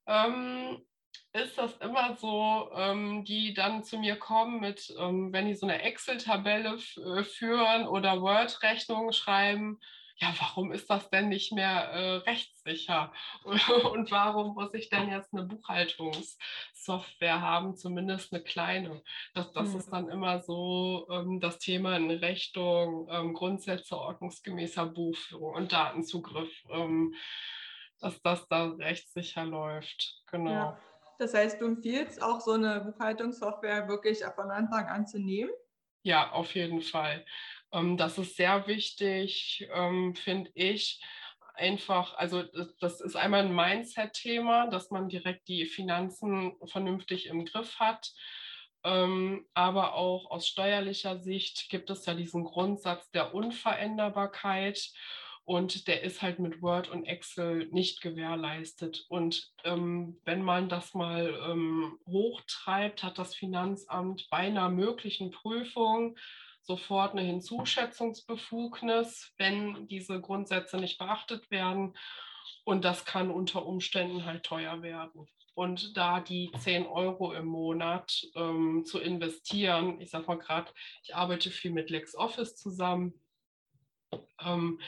ähm, 0.06 0.84
ist 1.32 1.58
das 1.58 1.76
immer 1.78 2.16
so, 2.16 2.70
ähm, 2.74 3.24
die 3.24 3.54
dann 3.54 3.84
zu 3.84 3.98
mir 3.98 4.16
kommen 4.16 4.60
mit, 4.60 4.92
ähm, 4.98 5.32
wenn 5.32 5.46
die 5.46 5.54
so 5.54 5.66
eine 5.66 5.82
Excel-Tabelle 5.82 6.74
äh, 6.76 7.24
führen 7.24 7.86
oder 7.86 8.20
Word-Rechnungen 8.20 9.12
schreiben, 9.12 9.78
ja, 10.20 10.34
warum 10.40 10.72
ist 10.72 10.90
das 10.90 11.08
denn 11.10 11.28
nicht 11.28 11.52
mehr 11.52 11.90
äh, 11.90 12.16
rechtssicher? 12.16 13.12
Und 13.44 14.10
warum 14.10 14.54
muss 14.54 14.74
ich 14.74 14.90
denn 14.90 15.08
jetzt 15.08 15.32
eine 15.32 15.44
Buchhaltungssoftware 15.44 17.40
haben, 17.40 17.76
zumindest 17.76 18.32
eine 18.32 18.42
kleine? 18.42 19.00
Das, 19.34 19.52
das 19.52 19.70
mhm. 19.70 19.78
ist 19.78 19.90
dann 19.90 20.08
immer 20.08 20.40
so 20.40 21.06
ähm, 21.10 21.38
das 21.40 21.58
Thema 21.58 21.96
in 21.96 22.10
Richtung 22.10 23.08
ähm, 23.10 23.32
Grundsätze 23.32 23.96
ordnungsgemäßer 23.96 24.86
Buchführung 24.86 25.54
und 25.54 25.72
Datenzugriff, 25.72 26.52
ähm, 26.70 27.14
dass 28.00 28.20
das 28.22 28.48
da 28.48 28.70
rechtssicher 28.70 29.44
läuft. 29.44 30.22
Genau. 30.30 30.50
Ja. 30.50 30.78
Das 31.18 31.34
heißt, 31.34 31.60
du 31.60 31.66
empfiehlst 31.66 32.22
auch 32.22 32.40
so 32.40 32.52
eine 32.52 32.80
Buchhaltungssoftware 32.80 33.88
wirklich 33.88 34.24
von 34.36 34.50
Anfang 34.50 34.86
an 34.86 35.06
zu 35.06 35.18
nehmen? 35.18 35.50
Ja, 36.02 36.30
auf 36.32 36.54
jeden 36.54 36.80
Fall. 36.80 37.24
Ähm, 37.72 37.96
das 37.96 38.18
ist 38.18 38.36
sehr 38.36 38.66
wichtig, 38.66 39.66
ähm, 39.72 40.14
finde 40.14 40.50
ich. 40.54 41.00
Einfach, 41.54 42.14
also 42.14 42.44
das 42.80 43.00
ist 43.00 43.16
einmal 43.16 43.40
ein 43.44 43.54
Mindset-Thema, 43.54 44.68
dass 44.68 44.90
man 44.90 45.08
direkt 45.08 45.48
die 45.48 45.66
Finanzen 45.66 46.56
vernünftig 46.66 47.26
im 47.26 47.44
Griff 47.44 47.80
hat. 47.80 48.12
Ähm, 48.84 49.44
aber 49.54 49.94
auch 49.94 50.30
aus 50.30 50.46
steuerlicher 50.46 51.18
Sicht 51.18 51.68
gibt 51.68 51.90
es 51.90 52.06
ja 52.06 52.14
diesen 52.14 52.44
Grundsatz 52.44 53.10
der 53.10 53.34
Unveränderbarkeit 53.34 54.92
und 55.48 55.88
der 55.88 56.02
ist 56.02 56.20
halt 56.20 56.40
mit 56.40 56.60
Word 56.60 56.90
und 56.90 57.06
Excel 57.06 57.68
nicht 57.68 58.02
gewährleistet. 58.02 59.06
Und 59.08 59.50
ähm, 59.64 60.20
wenn 60.26 60.42
man 60.42 60.68
das 60.68 60.92
mal 60.92 61.34
ähm, 61.48 61.98
hochtreibt, 62.06 63.02
hat 63.02 63.16
das 63.16 63.34
Finanzamt 63.34 64.28
bei 64.28 64.36
einer 64.36 64.68
möglichen 64.68 65.30
Prüfung 65.30 66.18
sofort 66.60 67.12
eine 67.12 67.22
Hinzuschätzungsbefugnis, 67.22 69.32
wenn 69.38 69.88
diese 69.88 70.20
Grundsätze 70.20 70.76
nicht 70.76 70.98
beachtet 70.98 71.50
werden. 71.50 71.96
Und 72.64 72.84
das 72.84 73.06
kann 73.06 73.30
unter 73.30 73.64
Umständen 73.64 74.26
halt 74.26 74.44
teuer 74.44 74.82
werden. 74.82 75.30
Und 75.54 75.96
da 75.96 76.20
die 76.20 76.52
10 76.58 76.86
Euro 76.86 77.32
im 77.32 77.46
Monat 77.46 78.26
ähm, 78.34 78.84
zu 78.84 78.98
investieren, 78.98 79.98
ich 79.98 80.10
sage 80.10 80.26
mal 80.26 80.36
gerade, 80.36 80.70
ich 81.02 81.16
arbeite 81.16 81.50
viel 81.50 81.70
mit 81.70 81.88
LexOffice 81.88 82.54
zusammen, 82.54 83.14
ähm, 84.44 84.78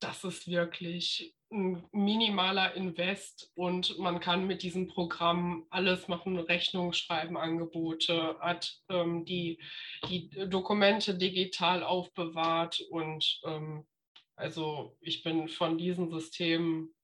das 0.00 0.24
ist 0.24 0.48
wirklich 0.48 1.36
ein 1.52 1.84
minimaler 1.92 2.74
Invest 2.74 3.50
und 3.54 3.98
man 3.98 4.20
kann 4.20 4.46
mit 4.46 4.62
diesem 4.62 4.86
Programm 4.86 5.66
alles 5.70 6.06
machen, 6.08 6.38
Rechnungen 6.38 6.92
schreiben, 6.92 7.36
Angebote, 7.36 8.36
hat 8.40 8.80
ähm, 8.88 9.24
die, 9.24 9.60
die 10.08 10.30
Dokumente 10.48 11.16
digital 11.16 11.82
aufbewahrt 11.82 12.80
und 12.90 13.40
ähm, 13.44 13.86
also 14.36 14.96
ich 15.00 15.22
bin 15.22 15.48
von 15.48 15.76
diesem 15.76 16.10
System 16.10 16.94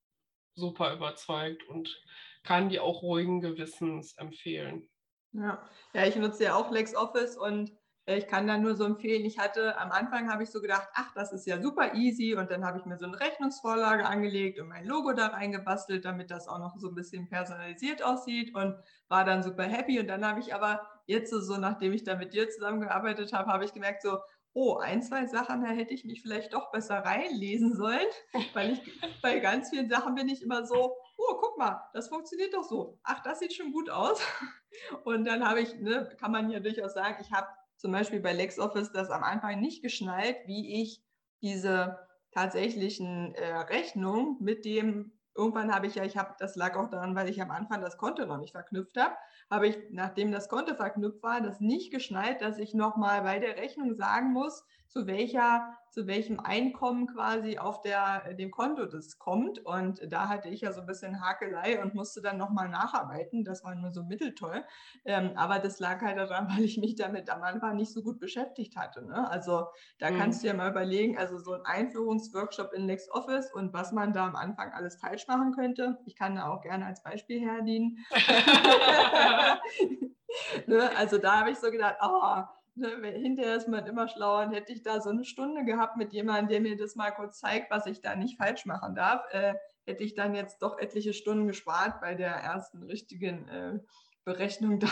super 0.55 0.95
überzeugt 0.95 1.69
und 1.69 2.01
kann 2.45 2.69
die 2.69 2.81
auch 2.81 3.03
ruhigen 3.03 3.41
Gewissens 3.41 4.17
empfehlen. 4.17 4.89
Ja, 5.33 5.69
ja 5.93 6.07
ich 6.07 6.17
nutze 6.17 6.45
ja 6.45 6.57
auch 6.57 6.71
LexOffice 6.71 7.37
und 7.37 7.77
ich 8.15 8.29
kann 8.29 8.47
da 8.47 8.57
nur 8.57 8.77
so 8.77 8.85
empfehlen, 8.85 9.25
ich 9.25 9.39
hatte 9.39 9.77
am 9.79 9.91
Anfang 9.91 10.31
habe 10.31 10.45
ich 10.45 10.51
so 10.51 10.61
gedacht, 10.61 10.89
ach, 10.95 11.13
das 11.15 11.33
ist 11.33 11.47
ja 11.47 11.61
super 11.61 11.95
easy 11.95 12.37
und 12.37 12.51
dann 12.53 12.65
habe 12.65 12.79
ich 12.79 12.85
mir 12.85 12.99
so 12.99 13.07
eine 13.07 13.19
Rechnungsvorlage 13.19 14.07
angelegt 14.07 14.61
und 14.61 14.69
mein 14.69 14.87
Logo 14.87 15.13
da 15.13 15.29
reingebastelt, 15.29 16.05
damit 16.05 16.31
das 16.31 16.47
auch 16.47 16.59
noch 16.59 16.77
so 16.79 16.89
ein 16.89 16.95
bisschen 16.95 17.29
personalisiert 17.29 18.05
aussieht 18.05 18.55
und 18.55 18.77
war 19.09 19.25
dann 19.25 19.43
super 19.43 19.65
happy 19.65 19.99
und 19.99 20.07
dann 20.07 20.25
habe 20.25 20.39
ich 20.39 20.55
aber 20.55 20.87
jetzt 21.07 21.31
so, 21.31 21.57
nachdem 21.57 21.93
ich 21.93 22.05
da 22.05 22.15
mit 22.15 22.33
dir 22.33 22.49
zusammengearbeitet 22.49 23.33
habe, 23.33 23.51
habe 23.51 23.65
ich 23.65 23.73
gemerkt 23.73 24.03
so, 24.03 24.19
oh, 24.53 24.77
ein, 24.77 25.03
zwei 25.03 25.27
Sachen, 25.27 25.63
da 25.63 25.69
hätte 25.69 25.93
ich 25.93 26.05
mich 26.05 26.23
vielleicht 26.23 26.55
doch 26.55 26.71
besser 26.71 26.99
reinlesen 26.99 27.75
sollen, 27.75 28.07
weil 28.55 28.73
ich 28.73 29.21
bei 29.21 29.41
ganz 29.41 29.71
vielen 29.71 29.91
Sachen 29.91 30.15
bin 30.15 30.29
ich 30.29 30.43
immer 30.43 30.65
so, 30.65 30.97
oh, 31.19 31.37
guck 31.41 31.59
mal, 31.59 31.83
das 31.93 32.09
funktioniert 32.09 32.55
doch 32.55 32.65
so. 32.65 32.99
Ach, 33.03 33.23
das 33.23 33.41
sieht 33.41 33.53
schon 33.53 33.73
gut 33.73 33.91
aus. 33.91 34.21
Und 35.05 35.25
dann 35.27 35.47
habe 35.47 35.61
ich, 35.61 35.75
ne, 35.75 36.09
kann 36.19 36.33
man 36.33 36.51
ja 36.51 36.61
durchaus 36.61 36.95
sagen, 36.95 37.17
ich 37.21 37.33
habe 37.33 37.49
zum 37.77 37.93
Beispiel 37.93 38.21
bei 38.21 38.33
LexOffice 38.33 38.93
das 38.93 39.11
am 39.11 39.23
Anfang 39.23 39.61
nicht 39.61 39.83
geschnallt, 39.83 40.37
wie 40.47 40.83
ich 40.83 41.03
diese 41.43 41.99
tatsächlichen 42.33 43.35
äh, 43.35 43.57
Rechnungen 43.57 44.37
mit 44.41 44.65
dem, 44.65 45.13
irgendwann 45.35 45.75
habe 45.75 45.87
ich 45.87 45.95
ja, 45.95 46.05
ich 46.05 46.17
habe, 46.17 46.35
das 46.39 46.57
lag 46.57 46.77
auch 46.77 46.91
daran, 46.91 47.15
weil 47.15 47.29
ich 47.29 47.41
am 47.41 47.51
Anfang 47.51 47.81
das 47.81 47.97
Konto 47.97 48.27
noch 48.27 48.39
nicht 48.39 48.53
verknüpft 48.53 48.97
habe, 48.97 49.15
habe 49.51 49.69
ich, 49.69 49.79
nachdem 49.91 50.33
das 50.33 50.49
Konto 50.49 50.75
verknüpft 50.75 51.23
war, 51.23 51.41
das 51.41 51.61
nicht 51.61 51.93
geschnallt, 51.93 52.43
dass 52.43 52.59
ich 52.59 52.75
nochmal 52.75 53.23
bei 53.23 53.39
der 53.39 53.57
Rechnung 53.57 53.95
sagen 53.95 54.33
muss, 54.33 54.65
zu 54.89 55.07
welcher 55.07 55.77
zu 55.97 56.07
welchem 56.07 56.39
Einkommen 56.39 57.07
quasi 57.07 57.57
auf 57.57 57.81
der, 57.81 58.25
äh, 58.27 58.35
dem 58.35 58.51
Konto 58.51 58.85
das 58.85 59.19
kommt. 59.19 59.65
Und 59.65 60.01
da 60.13 60.29
hatte 60.29 60.51
ich 60.51 60.61
ja 60.61 60.73
so 60.73 60.83
ein 60.83 60.87
bisschen 60.87 61.23
Hakelei 61.23 61.81
und 61.81 61.95
musste 61.95 62.21
dann 62.21 62.37
nochmal 62.37 62.69
nacharbeiten. 62.69 63.45
Das 63.45 63.65
war 63.65 63.75
nur 63.75 63.91
so 63.91 64.03
mitteltoll. 64.03 64.63
Ähm, 65.07 65.31
aber 65.37 65.59
das 65.59 65.81
lag 65.81 66.03
halt 66.03 66.19
daran, 66.19 66.49
weil 66.51 66.65
ich 66.65 66.77
mich 66.77 66.97
damit 66.97 67.31
am 67.31 67.43
Anfang 67.43 67.77
nicht 67.77 67.95
so 67.95 68.03
gut 68.03 68.21
beschäftigt 68.21 68.77
hatte. 68.77 69.07
Ne? 69.07 69.31
Also 69.31 69.69
da 69.99 70.11
mhm. 70.11 70.19
kannst 70.19 70.43
du 70.43 70.49
ja 70.49 70.55
mal 70.55 70.71
überlegen, 70.71 71.17
also 71.17 71.39
so 71.39 71.55
ein 71.55 71.65
Einführungsworkshop 71.65 72.75
in 72.75 72.87
LexOffice 72.87 73.55
und 73.55 73.73
was 73.73 73.93
man 73.93 74.13
da 74.13 74.27
am 74.27 74.37
Anfang 74.37 74.73
alles 74.73 74.97
falsch 74.97 75.27
machen 75.29 75.53
könnte. 75.53 75.97
Ich 76.05 76.15
kann 76.15 76.35
da 76.35 76.49
auch 76.49 76.61
gerne 76.61 76.85
als 76.85 77.03
Beispiel 77.03 77.41
herdienen. 77.41 78.05
ne? 80.67 80.91
Also 80.95 81.17
da 81.17 81.41
habe 81.41 81.53
ich 81.53 81.59
so 81.59 81.71
gedacht, 81.71 81.97
oh, 82.03 82.43
ne, 82.77 82.89
hinterher 83.09 83.57
ist 83.57 83.69
man 83.69 83.87
immer 83.87 84.09
schlauer 84.09 84.47
und 84.47 84.53
hätte 84.53 84.73
ich 84.73 84.83
da 84.83 85.01
so 85.01 85.11
eine 85.11 85.25
Stunde 85.25 85.65
gehabt 85.65 85.97
mit 85.97 86.13
jemandem, 86.13 86.49
der 86.49 86.61
mir 86.61 86.77
das 86.77 86.97
mal 86.97 87.11
kurz 87.11 87.41
zeigt, 87.41 87.71
was 87.71 87.87
ich 87.87 88.01
da 88.01 88.17
nicht 88.17 88.37
falsch 88.37 88.67
machen 88.67 88.95
darf, 88.95 89.23
äh, 89.33 89.55
hätte 89.85 90.05
ich 90.05 90.15
dann 90.15 90.35
jetzt 90.35 90.63
doch 90.63 90.79
etliche 90.79 91.13
Stunden 91.13 91.47
gespart 91.47 92.01
bei 92.01 92.15
der 92.15 92.31
ersten 92.31 92.83
richtigen 92.83 93.49
äh, 93.49 93.79
Berechnung 94.25 94.81
da. 94.81 94.89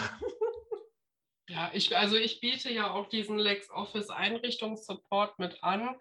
Ja, 1.49 1.71
ich, 1.75 1.95
also 1.95 2.17
ich 2.17 2.41
biete 2.41 2.73
ja 2.73 2.91
auch 2.91 3.09
diesen 3.09 3.39
LexOffice 3.39 4.09
Einrichtungssupport 4.09 5.39
mit 5.39 5.63
an. 5.63 5.95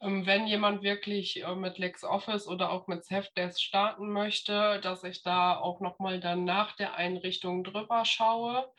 Ähm, 0.00 0.26
wenn 0.26 0.46
jemand 0.46 0.82
wirklich 0.82 1.42
äh, 1.42 1.54
mit 1.54 1.78
LexOffice 1.78 2.46
oder 2.46 2.70
auch 2.70 2.88
mit 2.88 3.04
Safdesk 3.04 3.60
starten 3.60 4.12
möchte, 4.12 4.80
dass 4.80 5.02
ich 5.04 5.22
da 5.22 5.56
auch 5.56 5.80
nochmal 5.80 6.20
dann 6.20 6.44
nach 6.44 6.76
der 6.76 6.94
Einrichtung 6.94 7.64
drüber 7.64 8.04
schaue 8.04 8.70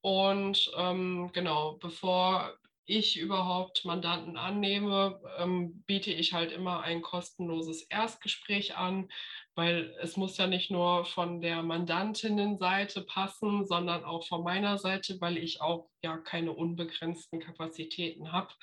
Und 0.00 0.72
ähm, 0.76 1.30
genau, 1.32 1.74
bevor 1.74 2.58
ich 2.88 3.18
überhaupt 3.18 3.84
Mandanten 3.84 4.38
annehme, 4.38 5.20
ähm, 5.36 5.82
biete 5.86 6.10
ich 6.10 6.32
halt 6.32 6.52
immer 6.52 6.80
ein 6.80 7.02
kostenloses 7.02 7.82
Erstgespräch 7.82 8.76
an, 8.76 9.08
weil 9.54 9.94
es 10.00 10.16
muss 10.16 10.38
ja 10.38 10.46
nicht 10.46 10.70
nur 10.70 11.04
von 11.04 11.42
der 11.42 11.62
Mandantinnenseite 11.62 13.02
passen, 13.02 13.66
sondern 13.66 14.04
auch 14.04 14.26
von 14.26 14.42
meiner 14.42 14.78
Seite, 14.78 15.20
weil 15.20 15.36
ich 15.36 15.60
auch 15.60 15.90
ja 16.02 16.16
keine 16.16 16.52
unbegrenzten 16.52 17.40
Kapazitäten 17.40 18.32
habe, 18.32 18.54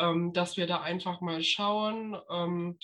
ähm, 0.00 0.34
dass 0.34 0.58
wir 0.58 0.66
da 0.66 0.82
einfach 0.82 1.22
mal 1.22 1.42
schauen. 1.42 2.14
Ähm, 2.30 2.78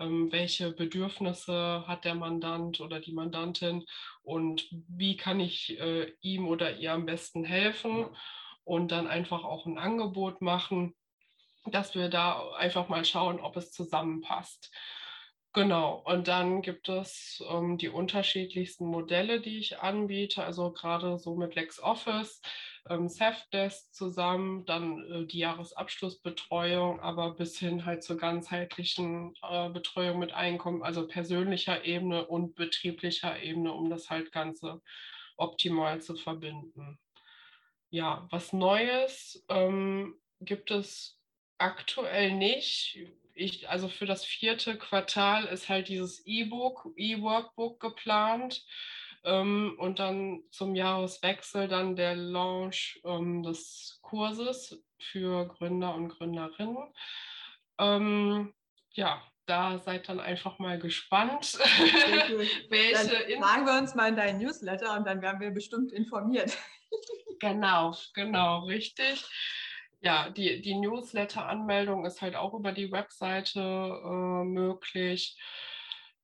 ähm, 0.00 0.30
welche 0.30 0.72
Bedürfnisse 0.72 1.84
hat 1.86 2.04
der 2.04 2.16
Mandant 2.16 2.80
oder 2.80 3.00
die 3.00 3.14
Mandantin 3.14 3.86
und 4.22 4.68
wie 4.70 5.16
kann 5.16 5.40
ich 5.40 5.78
äh, 5.80 6.12
ihm 6.20 6.48
oder 6.48 6.76
ihr 6.76 6.92
am 6.92 7.06
besten 7.06 7.44
helfen 7.44 8.06
und 8.66 8.90
dann 8.90 9.06
einfach 9.06 9.44
auch 9.44 9.64
ein 9.64 9.78
Angebot 9.78 10.42
machen, 10.42 10.94
dass 11.66 11.94
wir 11.94 12.08
da 12.08 12.50
einfach 12.56 12.88
mal 12.88 13.04
schauen, 13.04 13.40
ob 13.40 13.56
es 13.56 13.72
zusammenpasst. 13.72 14.74
Genau, 15.52 16.02
und 16.04 16.28
dann 16.28 16.60
gibt 16.60 16.88
es 16.90 17.42
ähm, 17.48 17.78
die 17.78 17.88
unterschiedlichsten 17.88 18.84
Modelle, 18.86 19.40
die 19.40 19.58
ich 19.58 19.78
anbiete, 19.80 20.44
also 20.44 20.70
gerade 20.70 21.18
so 21.18 21.34
mit 21.36 21.54
LexOffice, 21.54 22.42
ähm, 22.90 23.08
Safdesk 23.08 23.94
zusammen, 23.94 24.66
dann 24.66 25.02
äh, 25.10 25.26
die 25.26 25.38
Jahresabschlussbetreuung, 25.38 27.00
aber 27.00 27.34
bis 27.36 27.58
hin 27.58 27.86
halt 27.86 28.02
zur 28.02 28.18
ganzheitlichen 28.18 29.34
äh, 29.48 29.70
Betreuung 29.70 30.18
mit 30.18 30.32
Einkommen, 30.32 30.82
also 30.82 31.06
persönlicher 31.06 31.84
Ebene 31.84 32.26
und 32.26 32.54
betrieblicher 32.56 33.40
Ebene, 33.42 33.72
um 33.72 33.88
das 33.88 34.10
halt 34.10 34.32
Ganze 34.32 34.82
optimal 35.38 36.02
zu 36.02 36.16
verbinden. 36.16 36.98
Ja, 37.90 38.26
was 38.30 38.52
Neues 38.52 39.44
ähm, 39.48 40.14
gibt 40.40 40.70
es 40.70 41.20
aktuell 41.58 42.32
nicht 42.32 42.98
ich, 43.36 43.68
also 43.68 43.88
für 43.88 44.06
das 44.06 44.24
vierte 44.24 44.76
Quartal 44.78 45.44
ist 45.44 45.68
halt 45.68 45.88
dieses 45.88 46.26
E-Book, 46.26 46.88
E-Workbook 46.96 47.80
geplant. 47.80 48.64
Ähm, 49.24 49.74
und 49.78 49.98
dann 49.98 50.42
zum 50.50 50.74
Jahreswechsel 50.74 51.68
dann 51.68 51.96
der 51.96 52.16
Launch 52.16 53.00
ähm, 53.04 53.42
des 53.42 53.98
Kurses 54.02 54.82
für 54.98 55.46
Gründer 55.48 55.94
und 55.94 56.08
Gründerinnen. 56.08 56.92
Ähm, 57.78 58.54
ja, 58.92 59.22
da 59.46 59.78
seid 59.78 60.08
dann 60.08 60.20
einfach 60.20 60.58
mal 60.58 60.78
gespannt, 60.78 61.54
welche. 62.68 63.32
Dann 63.32 63.42
fragen 63.42 63.66
wir 63.66 63.78
uns 63.78 63.94
mal 63.94 64.08
in 64.08 64.16
deinen 64.16 64.38
Newsletter 64.38 64.96
und 64.96 65.06
dann 65.06 65.22
werden 65.22 65.40
wir 65.40 65.50
bestimmt 65.50 65.92
informiert. 65.92 66.56
genau, 67.40 67.94
genau, 68.14 68.64
richtig 68.64 69.24
ja, 70.00 70.30
die, 70.30 70.60
die 70.60 70.74
Newsletter-Anmeldung 70.76 72.04
ist 72.04 72.22
halt 72.22 72.36
auch 72.36 72.54
über 72.54 72.72
die 72.72 72.92
Webseite 72.92 73.60
äh, 73.60 74.44
möglich. 74.44 75.36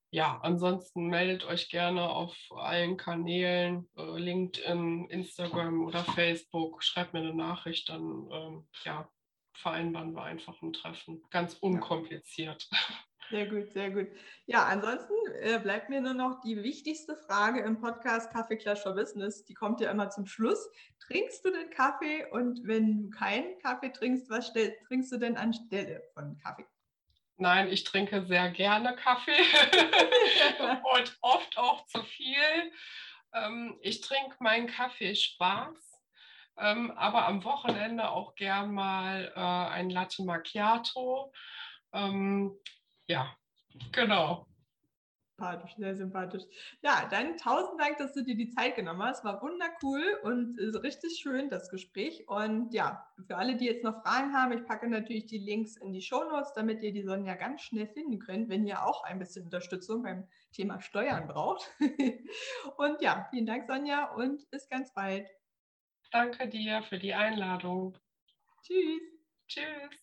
Ja, 0.09 0.39
ansonsten 0.43 1.07
meldet 1.07 1.43
euch 1.43 1.69
gerne 1.69 2.07
auf 2.07 2.35
allen 2.55 2.97
Kanälen, 2.97 3.89
äh, 3.97 4.17
LinkedIn, 4.17 5.07
Instagram 5.09 5.85
oder 5.85 6.03
Facebook. 6.03 6.83
Schreibt 6.83 7.13
mir 7.13 7.19
eine 7.19 7.33
Nachricht, 7.33 7.89
dann 7.89 8.29
ähm, 8.31 8.67
ja, 8.85 9.09
vereinbaren 9.53 10.15
wir 10.15 10.23
einfach 10.23 10.61
ein 10.61 10.71
Treffen. 10.71 11.23
Ganz 11.31 11.55
unkompliziert. 11.55 12.69
Sehr 13.33 13.47
gut, 13.47 13.71
sehr 13.71 13.89
gut. 13.89 14.09
Ja, 14.45 14.65
ansonsten 14.67 15.11
äh, 15.41 15.57
bleibt 15.57 15.89
mir 15.89 16.01
nur 16.01 16.13
noch 16.13 16.39
die 16.41 16.61
wichtigste 16.61 17.17
Frage 17.17 17.61
im 17.61 17.81
Podcast 17.81 18.31
Kaffee 18.31 18.57
Clash 18.57 18.83
for 18.83 18.93
Business. 18.93 19.43
Die 19.43 19.55
kommt 19.55 19.81
ja 19.81 19.89
immer 19.89 20.11
zum 20.11 20.27
Schluss. 20.27 20.69
Trinkst 20.99 21.43
du 21.43 21.49
den 21.49 21.71
Kaffee? 21.71 22.27
Und 22.29 22.59
wenn 22.67 23.09
du 23.09 23.09
keinen 23.09 23.57
Kaffee 23.57 23.91
trinkst, 23.91 24.29
was 24.29 24.53
trinkst 24.53 25.11
du 25.11 25.17
denn 25.17 25.35
anstelle 25.35 26.03
von 26.13 26.37
Kaffee? 26.43 26.67
Nein, 27.37 27.69
ich 27.69 27.83
trinke 27.83 28.23
sehr 28.27 28.51
gerne 28.51 28.95
Kaffee 28.97 29.31
und 30.95 31.17
oft 31.21 31.57
auch 31.57 31.87
zu 31.87 32.03
viel. 32.03 32.71
Ähm, 33.33 33.79
ich 33.81 34.01
trinke 34.01 34.35
meinen 34.41 34.67
Kaffee 34.67 35.15
Spaß. 35.15 36.03
Ähm, 36.59 36.91
aber 36.91 37.25
am 37.25 37.43
Wochenende 37.43 38.11
auch 38.11 38.35
gern 38.35 38.75
mal 38.75 39.33
äh, 39.35 39.39
ein 39.39 39.89
Latte 39.89 40.21
Macchiato. 40.21 41.33
Ähm, 41.93 42.55
ja, 43.07 43.35
genau. 43.91 44.45
Sympathisch, 45.35 45.75
sehr 45.77 45.95
sympathisch. 45.95 46.43
Ja, 46.83 47.07
dann 47.09 47.37
tausend 47.37 47.81
Dank, 47.81 47.97
dass 47.97 48.13
du 48.13 48.23
dir 48.23 48.35
die 48.35 48.49
Zeit 48.49 48.75
genommen 48.75 49.01
hast. 49.01 49.25
War 49.25 49.41
wundercool 49.41 50.19
und 50.21 50.59
ist 50.59 50.81
richtig 50.83 51.19
schön, 51.19 51.49
das 51.49 51.69
Gespräch. 51.69 52.27
Und 52.27 52.73
ja, 52.73 53.07
für 53.25 53.35
alle, 53.37 53.57
die 53.57 53.65
jetzt 53.65 53.83
noch 53.83 54.03
Fragen 54.03 54.33
haben, 54.33 54.53
ich 54.53 54.63
packe 54.65 54.87
natürlich 54.87 55.25
die 55.25 55.39
Links 55.39 55.75
in 55.75 55.91
die 55.91 56.03
Shownotes, 56.03 56.53
damit 56.53 56.83
ihr 56.83 56.93
die 56.93 57.03
Sonja 57.03 57.33
ganz 57.35 57.63
schnell 57.63 57.87
finden 57.87 58.19
könnt, 58.19 58.47
wenn 58.49 58.65
ihr 58.67 58.85
auch 58.85 59.03
ein 59.03 59.17
bisschen 59.17 59.45
Unterstützung 59.45 60.03
beim 60.03 60.27
Thema 60.51 60.79
Steuern 60.79 61.27
braucht. 61.27 61.67
und 62.77 63.01
ja, 63.01 63.27
vielen 63.31 63.47
Dank, 63.47 63.65
Sonja, 63.67 64.13
und 64.13 64.49
bis 64.51 64.69
ganz 64.69 64.93
bald. 64.93 65.27
Danke 66.11 66.47
dir 66.47 66.83
für 66.83 66.99
die 66.99 67.15
Einladung. 67.15 67.97
Tschüss. 68.61 69.01
Tschüss. 69.47 70.02